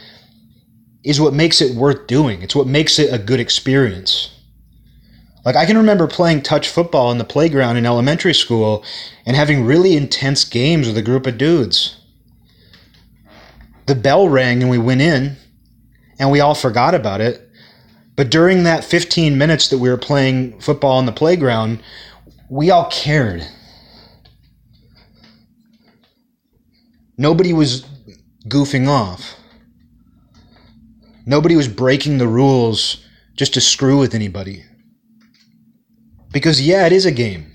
[1.03, 2.41] is what makes it worth doing.
[2.41, 4.31] It's what makes it a good experience.
[5.47, 8.83] Like, I can remember playing touch football in the playground in elementary school
[9.25, 11.95] and having really intense games with a group of dudes.
[13.85, 15.37] The bell rang and we went in,
[16.19, 17.49] and we all forgot about it
[18.17, 21.81] But during that 15 minutes that we were playing football on the playground,
[22.49, 23.47] we all cared.
[27.17, 27.85] Nobody was
[28.49, 29.35] goofing off.
[31.25, 33.05] Nobody was breaking the rules
[33.37, 34.66] just to screw with anybody.
[36.31, 37.51] Because, yeah, it is a game.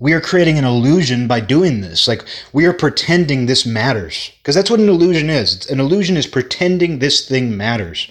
[0.00, 2.08] We are creating an illusion by doing this.
[2.08, 4.32] Like, we are pretending this matters.
[4.38, 5.66] Because that's what an illusion is.
[5.70, 8.10] An illusion is pretending this thing matters.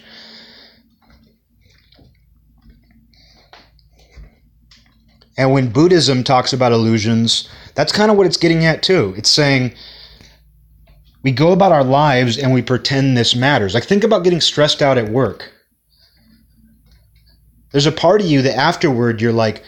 [5.38, 9.14] And when Buddhism talks about illusions, that's kind of what it's getting at too.
[9.18, 9.73] It's saying
[11.23, 13.73] we go about our lives and we pretend this matters.
[13.73, 15.53] Like, think about getting stressed out at work.
[17.74, 19.64] There's a part of you that afterward you're like,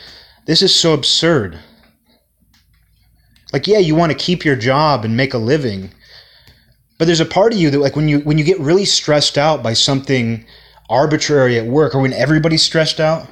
[0.46, 1.60] this is so absurd.
[3.52, 5.90] Like, yeah, you want to keep your job and make a living.
[6.98, 9.38] But there's a part of you that like when you when you get really stressed
[9.38, 10.46] out by something
[10.90, 13.28] arbitrary at work or when everybody's stressed out,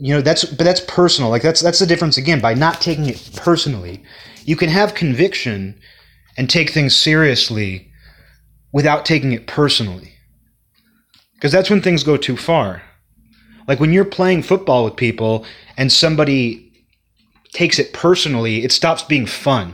[0.00, 3.06] you know that's but that's personal like that's that's the difference again by not taking
[3.06, 4.02] it personally
[4.46, 5.78] you can have conviction
[6.38, 7.92] and take things seriously
[8.72, 10.09] without taking it personally
[11.40, 12.82] because that's when things go too far.
[13.66, 15.46] Like when you're playing football with people
[15.78, 16.70] and somebody
[17.54, 19.72] takes it personally it stops being fun.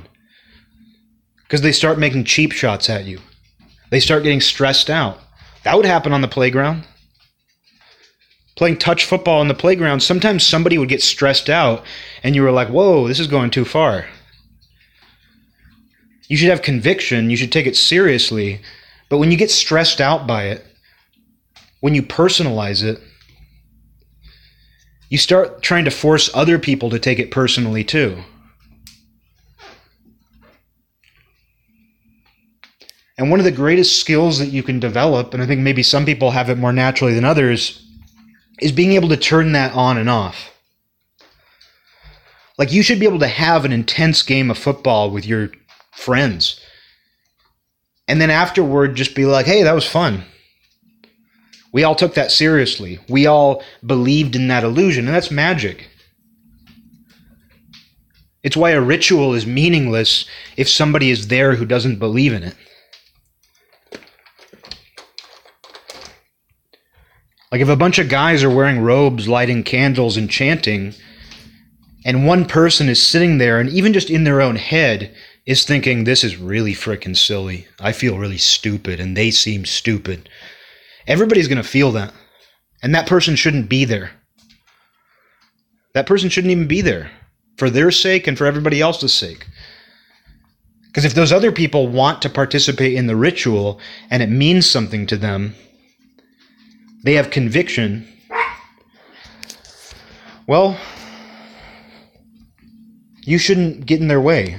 [1.43, 3.19] Because they start making cheap shots at you.
[3.91, 5.19] They start getting stressed out.
[5.65, 6.85] That would happen on the playground.
[8.55, 11.85] Playing touch football on the playground, sometimes somebody would get stressed out
[12.23, 14.07] and you were like, whoa, this is going too far.
[16.29, 18.61] You should have conviction, you should take it seriously.
[19.09, 20.65] But when you get stressed out by it,
[21.81, 23.01] when you personalize it,
[25.09, 28.23] you start trying to force other people to take it personally too.
[33.19, 36.05] And one of the greatest skills that you can develop, and I think maybe some
[36.05, 37.83] people have it more naturally than others,
[38.61, 40.53] is being able to turn that on and off.
[42.59, 45.51] Like you should be able to have an intense game of football with your
[45.93, 46.61] friends.
[48.09, 50.25] And then afterward just be like, "Hey, that was fun."
[51.77, 53.01] We all took that seriously.
[53.07, 55.91] We all believed in that illusion, and that's magic.
[58.43, 60.25] It's why a ritual is meaningless
[60.57, 62.55] if somebody is there who doesn't believe in it.
[67.53, 70.95] Like if a bunch of guys are wearing robes, lighting candles, and chanting,
[72.07, 76.05] and one person is sitting there and even just in their own head is thinking,
[76.05, 77.69] this is really freaking silly.
[77.79, 80.31] I feel really stupid, and they seem stupid.
[81.07, 82.13] Everybody's going to feel that.
[82.83, 84.11] And that person shouldn't be there.
[85.95, 87.11] That person shouldn't even be there
[87.57, 89.47] for their sake and for everybody else's sake.
[90.87, 93.81] Because if those other people want to participate in the ritual
[94.11, 95.55] and it means something to them,
[97.05, 98.07] they have conviction,
[100.47, 100.79] well,
[103.23, 104.59] you shouldn't get in their way.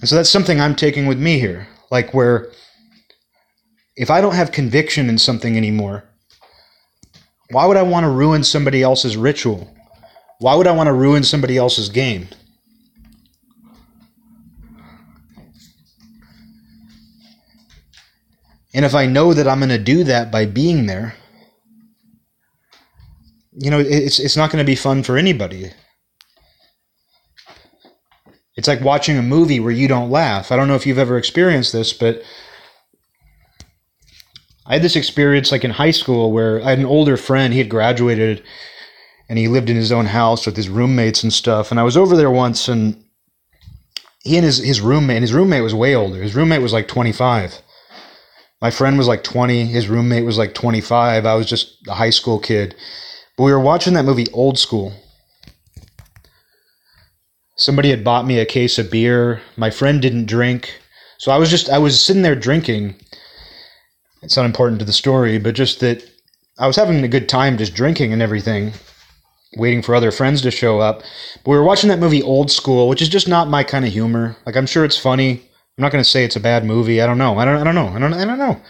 [0.00, 1.68] And so that's something I'm taking with me here.
[1.94, 2.50] Like, where
[3.94, 6.02] if I don't have conviction in something anymore,
[7.50, 9.72] why would I want to ruin somebody else's ritual?
[10.40, 12.26] Why would I want to ruin somebody else's game?
[18.74, 21.14] And if I know that I'm going to do that by being there,
[23.52, 25.70] you know, it's it's not going to be fun for anybody.
[28.56, 30.52] It's like watching a movie where you don't laugh.
[30.52, 32.22] I don't know if you've ever experienced this, but
[34.66, 37.58] I had this experience like in high school where I had an older friend, he
[37.58, 38.42] had graduated
[39.28, 41.70] and he lived in his own house with his roommates and stuff.
[41.70, 43.04] And I was over there once and
[44.22, 46.22] he and his, his roommate, and his roommate was way older.
[46.22, 47.60] His roommate was like 25
[48.64, 51.26] my friend was like 20, his roommate was like 25.
[51.26, 52.74] I was just a high school kid.
[53.36, 54.94] But we were watching that movie Old School.
[57.56, 59.40] Somebody had bought me a case of beer.
[59.56, 60.80] My friend didn't drink.
[61.18, 62.96] So I was just I was sitting there drinking.
[64.22, 66.04] It's not important to the story, but just that
[66.58, 68.72] I was having a good time just drinking and everything,
[69.56, 71.02] waiting for other friends to show up.
[71.44, 73.92] But we were watching that movie Old School, which is just not my kind of
[73.92, 74.36] humor.
[74.46, 75.32] Like I'm sure it's funny.
[75.76, 77.00] I'm not going to say it's a bad movie.
[77.00, 77.38] I don't know.
[77.38, 77.56] I don't.
[77.56, 77.88] I don't know.
[77.88, 78.14] I don't.
[78.14, 78.60] I don't know.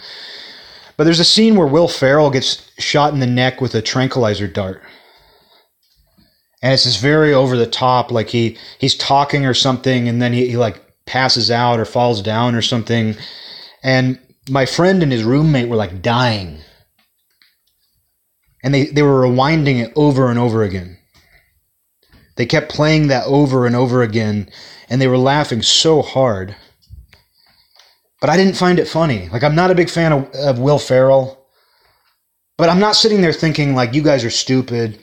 [0.97, 4.47] But there's a scene where Will Ferrell gets shot in the neck with a tranquilizer
[4.47, 4.83] dart,
[6.65, 8.11] and it's just very over the top.
[8.11, 12.23] Like he he's talking or something, and then he, he like passes out or falls
[12.23, 13.17] down or something,
[13.83, 14.19] and
[14.49, 16.59] my friend and his roommate were like dying,
[18.63, 20.97] and they they were rewinding it over and over again.
[22.37, 24.49] They kept playing that over and over again,
[24.89, 26.57] and they were laughing so hard.
[28.23, 29.29] But I didn't find it funny.
[29.29, 31.47] Like, I'm not a big fan of, of Will Ferrell,
[32.57, 34.99] but I'm not sitting there thinking, like, you guys are stupid.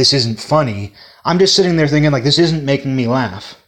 [0.00, 0.94] This isn't funny.
[1.26, 3.62] I'm just sitting there thinking, like, this isn't making me laugh.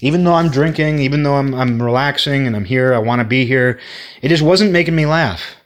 [0.00, 3.26] Even though I'm drinking, even though I'm, I'm relaxing and I'm here, I want to
[3.26, 3.80] be here,
[4.22, 5.56] it just wasn't making me laugh.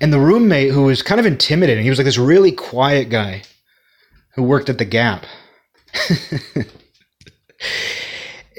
[0.00, 3.42] And the roommate, who was kind of intimidating, he was like this really quiet guy
[4.34, 5.24] who worked at the Gap.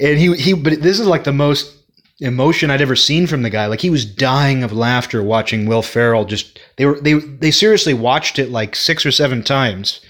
[0.00, 1.75] and he he but this is like the most
[2.20, 3.66] emotion I'd ever seen from the guy.
[3.66, 7.94] Like he was dying of laughter watching Will Ferrell just they were they they seriously
[7.94, 10.00] watched it like 6 or 7 times.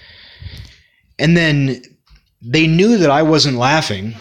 [1.19, 1.81] And then
[2.41, 4.15] they knew that I wasn't laughing.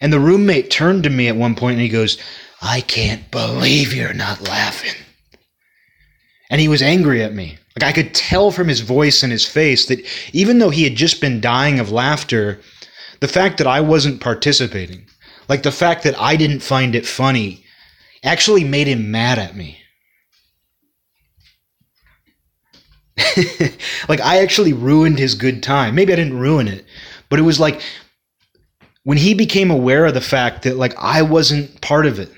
[0.00, 2.18] And the roommate turned to me at one point and he goes,
[2.60, 4.94] "I can't believe you're not laughing."
[6.50, 7.58] And he was angry at me.
[7.78, 10.94] Like I could tell from his voice and his face that even though he had
[10.94, 12.60] just been dying of laughter,
[13.20, 15.06] the fact that I wasn't participating,
[15.48, 17.64] like the fact that I didn't find it funny,
[18.22, 19.78] actually made him mad at me.
[24.08, 25.94] like I actually ruined his good time.
[25.94, 26.84] Maybe I didn't ruin it,
[27.28, 27.80] but it was like
[29.04, 32.30] when he became aware of the fact that like I wasn't part of it.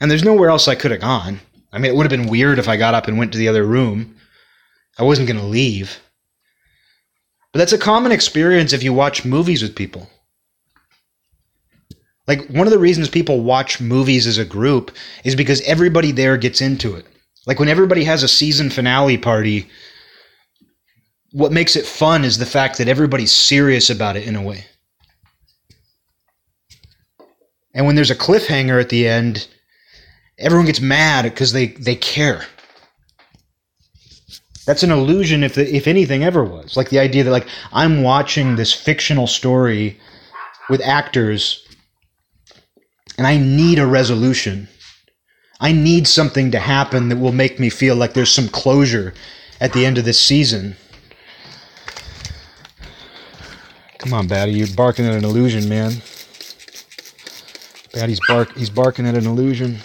[0.00, 1.40] And there's nowhere else I could have gone.
[1.72, 3.48] I mean, it would have been weird if I got up and went to the
[3.48, 4.16] other room.
[4.98, 6.00] I wasn't going to leave.
[7.52, 10.10] But that's a common experience if you watch movies with people.
[12.26, 14.90] Like, one of the reasons people watch movies as a group
[15.24, 17.06] is because everybody there gets into it.
[17.46, 19.68] Like, when everybody has a season finale party,
[21.32, 24.64] what makes it fun is the fact that everybody's serious about it in a way.
[27.74, 29.48] And when there's a cliffhanger at the end,
[30.38, 32.46] everyone gets mad because they, they care.
[34.64, 36.76] That's an illusion if the, if anything ever was.
[36.76, 39.98] Like the idea that like I'm watching this fictional story
[40.70, 41.63] with actors
[43.16, 44.68] and I need a resolution.
[45.60, 49.14] I need something to happen that will make me feel like there's some closure
[49.60, 50.76] at the end of this season.
[53.98, 56.02] Come on, Batty, you're barking at an illusion, man.
[57.94, 59.78] Batty's bark he's barking at an illusion.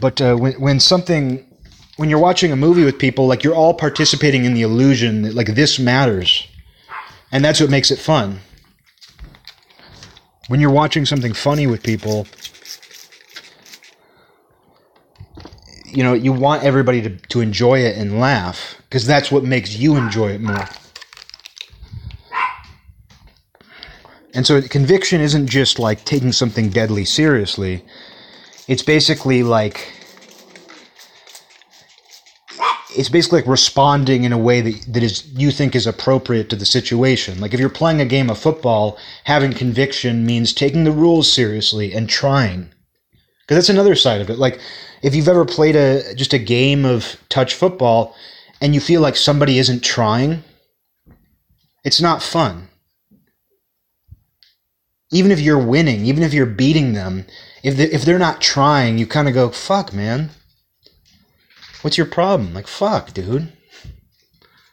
[0.00, 1.44] But uh, when when something
[1.96, 5.34] when you're watching a movie with people, like you're all participating in the illusion that
[5.34, 6.46] like this matters,
[7.32, 8.40] and that's what makes it fun.
[10.48, 12.26] When you're watching something funny with people,
[15.86, 19.76] you know you want everybody to, to enjoy it and laugh because that's what makes
[19.76, 20.68] you enjoy it more.
[24.34, 27.82] And so conviction isn't just like taking something deadly seriously.
[28.68, 29.92] It's basically like
[32.96, 36.56] it's basically like responding in a way that, that is you think is appropriate to
[36.56, 37.40] the situation.
[37.40, 41.92] Like if you're playing a game of football, having conviction means taking the rules seriously
[41.92, 42.70] and trying.
[43.42, 44.38] Because that's another side of it.
[44.38, 44.60] Like
[45.02, 48.14] if you've ever played a just a game of touch football
[48.60, 50.42] and you feel like somebody isn't trying,
[51.84, 52.68] it's not fun
[55.12, 57.26] even if you're winning, even if you're beating them,
[57.62, 60.30] if if they're not trying, you kind of go, "Fuck, man.
[61.82, 63.52] What's your problem?" Like, "Fuck, dude.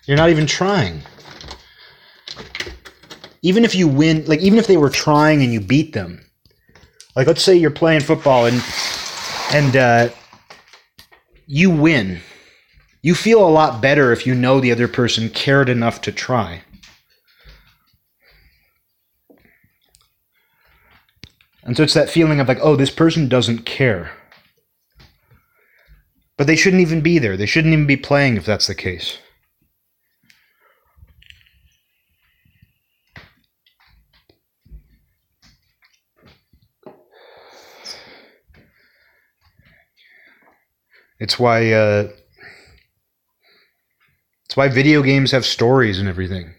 [0.05, 1.01] You're not even trying."
[3.41, 6.25] Even if you win, like even if they were trying and you beat them.
[7.15, 8.63] Like let's say you're playing football and
[9.51, 10.09] and uh,
[11.45, 12.21] you win.
[13.01, 16.63] You feel a lot better if you know the other person cared enough to try.
[21.63, 24.11] And so it's that feeling of like, oh, this person doesn't care.
[26.37, 27.37] But they shouldn't even be there.
[27.37, 29.17] They shouldn't even be playing if that's the case.
[41.19, 42.09] It's why uh,
[44.45, 46.53] it's why video games have stories and everything.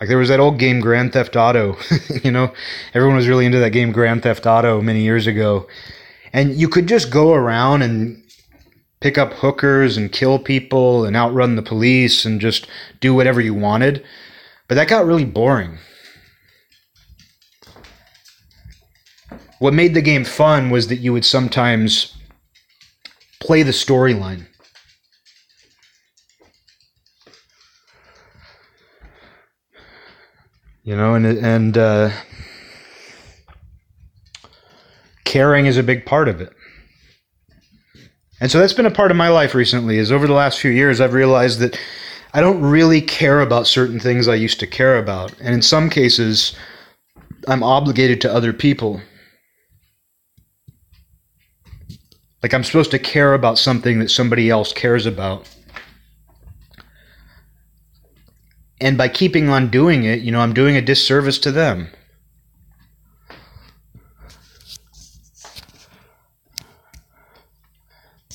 [0.00, 1.76] Like there was that old game Grand Theft Auto,
[2.24, 2.52] you know,
[2.94, 5.66] everyone was really into that game Grand Theft Auto many years ago.
[6.32, 8.22] And you could just go around and
[9.00, 12.66] pick up hookers and kill people and outrun the police and just
[13.00, 14.04] do whatever you wanted.
[14.66, 15.78] But that got really boring.
[19.58, 22.14] What made the game fun was that you would sometimes
[23.40, 24.46] play the storyline.
[30.88, 32.10] you know and and uh,
[35.24, 36.50] caring is a big part of it
[38.40, 40.70] And so that's been a part of my life recently is over the last few
[40.70, 41.78] years I've realized that
[42.32, 45.34] I don't really care about certain things I used to care about.
[45.40, 46.54] And in some cases
[47.48, 49.00] I'm obligated to other people.
[52.42, 55.48] Like I'm supposed to care about something that somebody else cares about.
[58.80, 61.88] And by keeping on doing it, you know, I'm doing a disservice to them.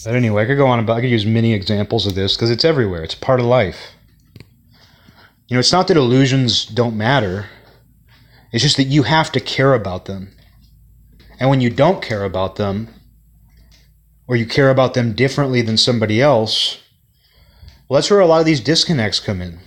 [0.03, 2.51] But anyway, I could go on about, I could use many examples of this because
[2.51, 3.03] it's everywhere.
[3.03, 3.91] It's part of life.
[5.47, 7.47] You know, it's not that illusions don't matter,
[8.51, 10.35] it's just that you have to care about them.
[11.39, 12.89] And when you don't care about them,
[14.27, 16.79] or you care about them differently than somebody else,
[17.87, 19.59] well, that's where a lot of these disconnects come in.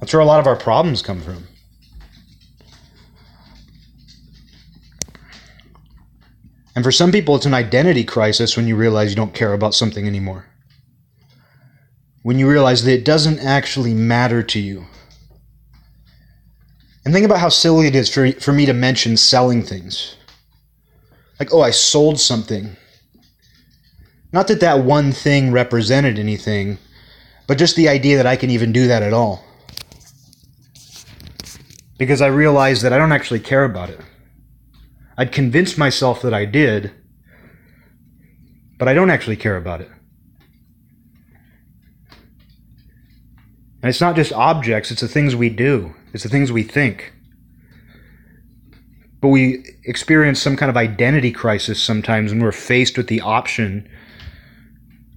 [0.00, 1.48] That's where a lot of our problems come from.
[6.76, 9.74] And for some people, it's an identity crisis when you realize you don't care about
[9.74, 10.44] something anymore.
[12.22, 14.84] When you realize that it doesn't actually matter to you.
[17.04, 20.16] And think about how silly it is for, for me to mention selling things.
[21.40, 22.76] Like, oh, I sold something.
[24.32, 26.76] Not that that one thing represented anything,
[27.46, 29.42] but just the idea that I can even do that at all.
[31.96, 34.00] Because I realize that I don't actually care about it.
[35.18, 36.92] I'd convinced myself that I did,
[38.78, 39.90] but I don't actually care about it.
[43.82, 47.12] And it's not just objects, it's the things we do, it's the things we think.
[49.20, 53.88] But we experience some kind of identity crisis sometimes when we're faced with the option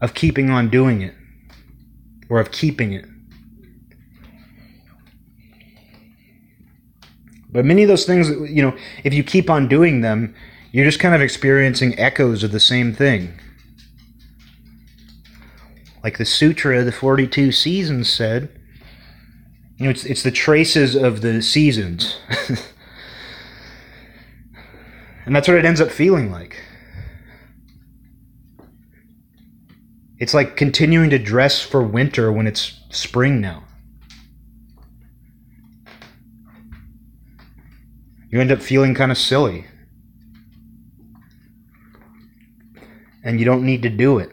[0.01, 1.13] of keeping on doing it
[2.29, 3.05] or of keeping it.
[7.51, 10.35] But many of those things, you know, if you keep on doing them,
[10.71, 13.33] you're just kind of experiencing echoes of the same thing.
[16.03, 18.49] Like the Sutra the 42 Seasons said,
[19.77, 22.17] you know, it's, it's the traces of the seasons.
[25.25, 26.61] and that's what it ends up feeling like.
[30.19, 33.63] It's like continuing to dress for winter when it's spring now.
[38.29, 39.65] You end up feeling kind of silly.
[43.23, 44.31] And you don't need to do it.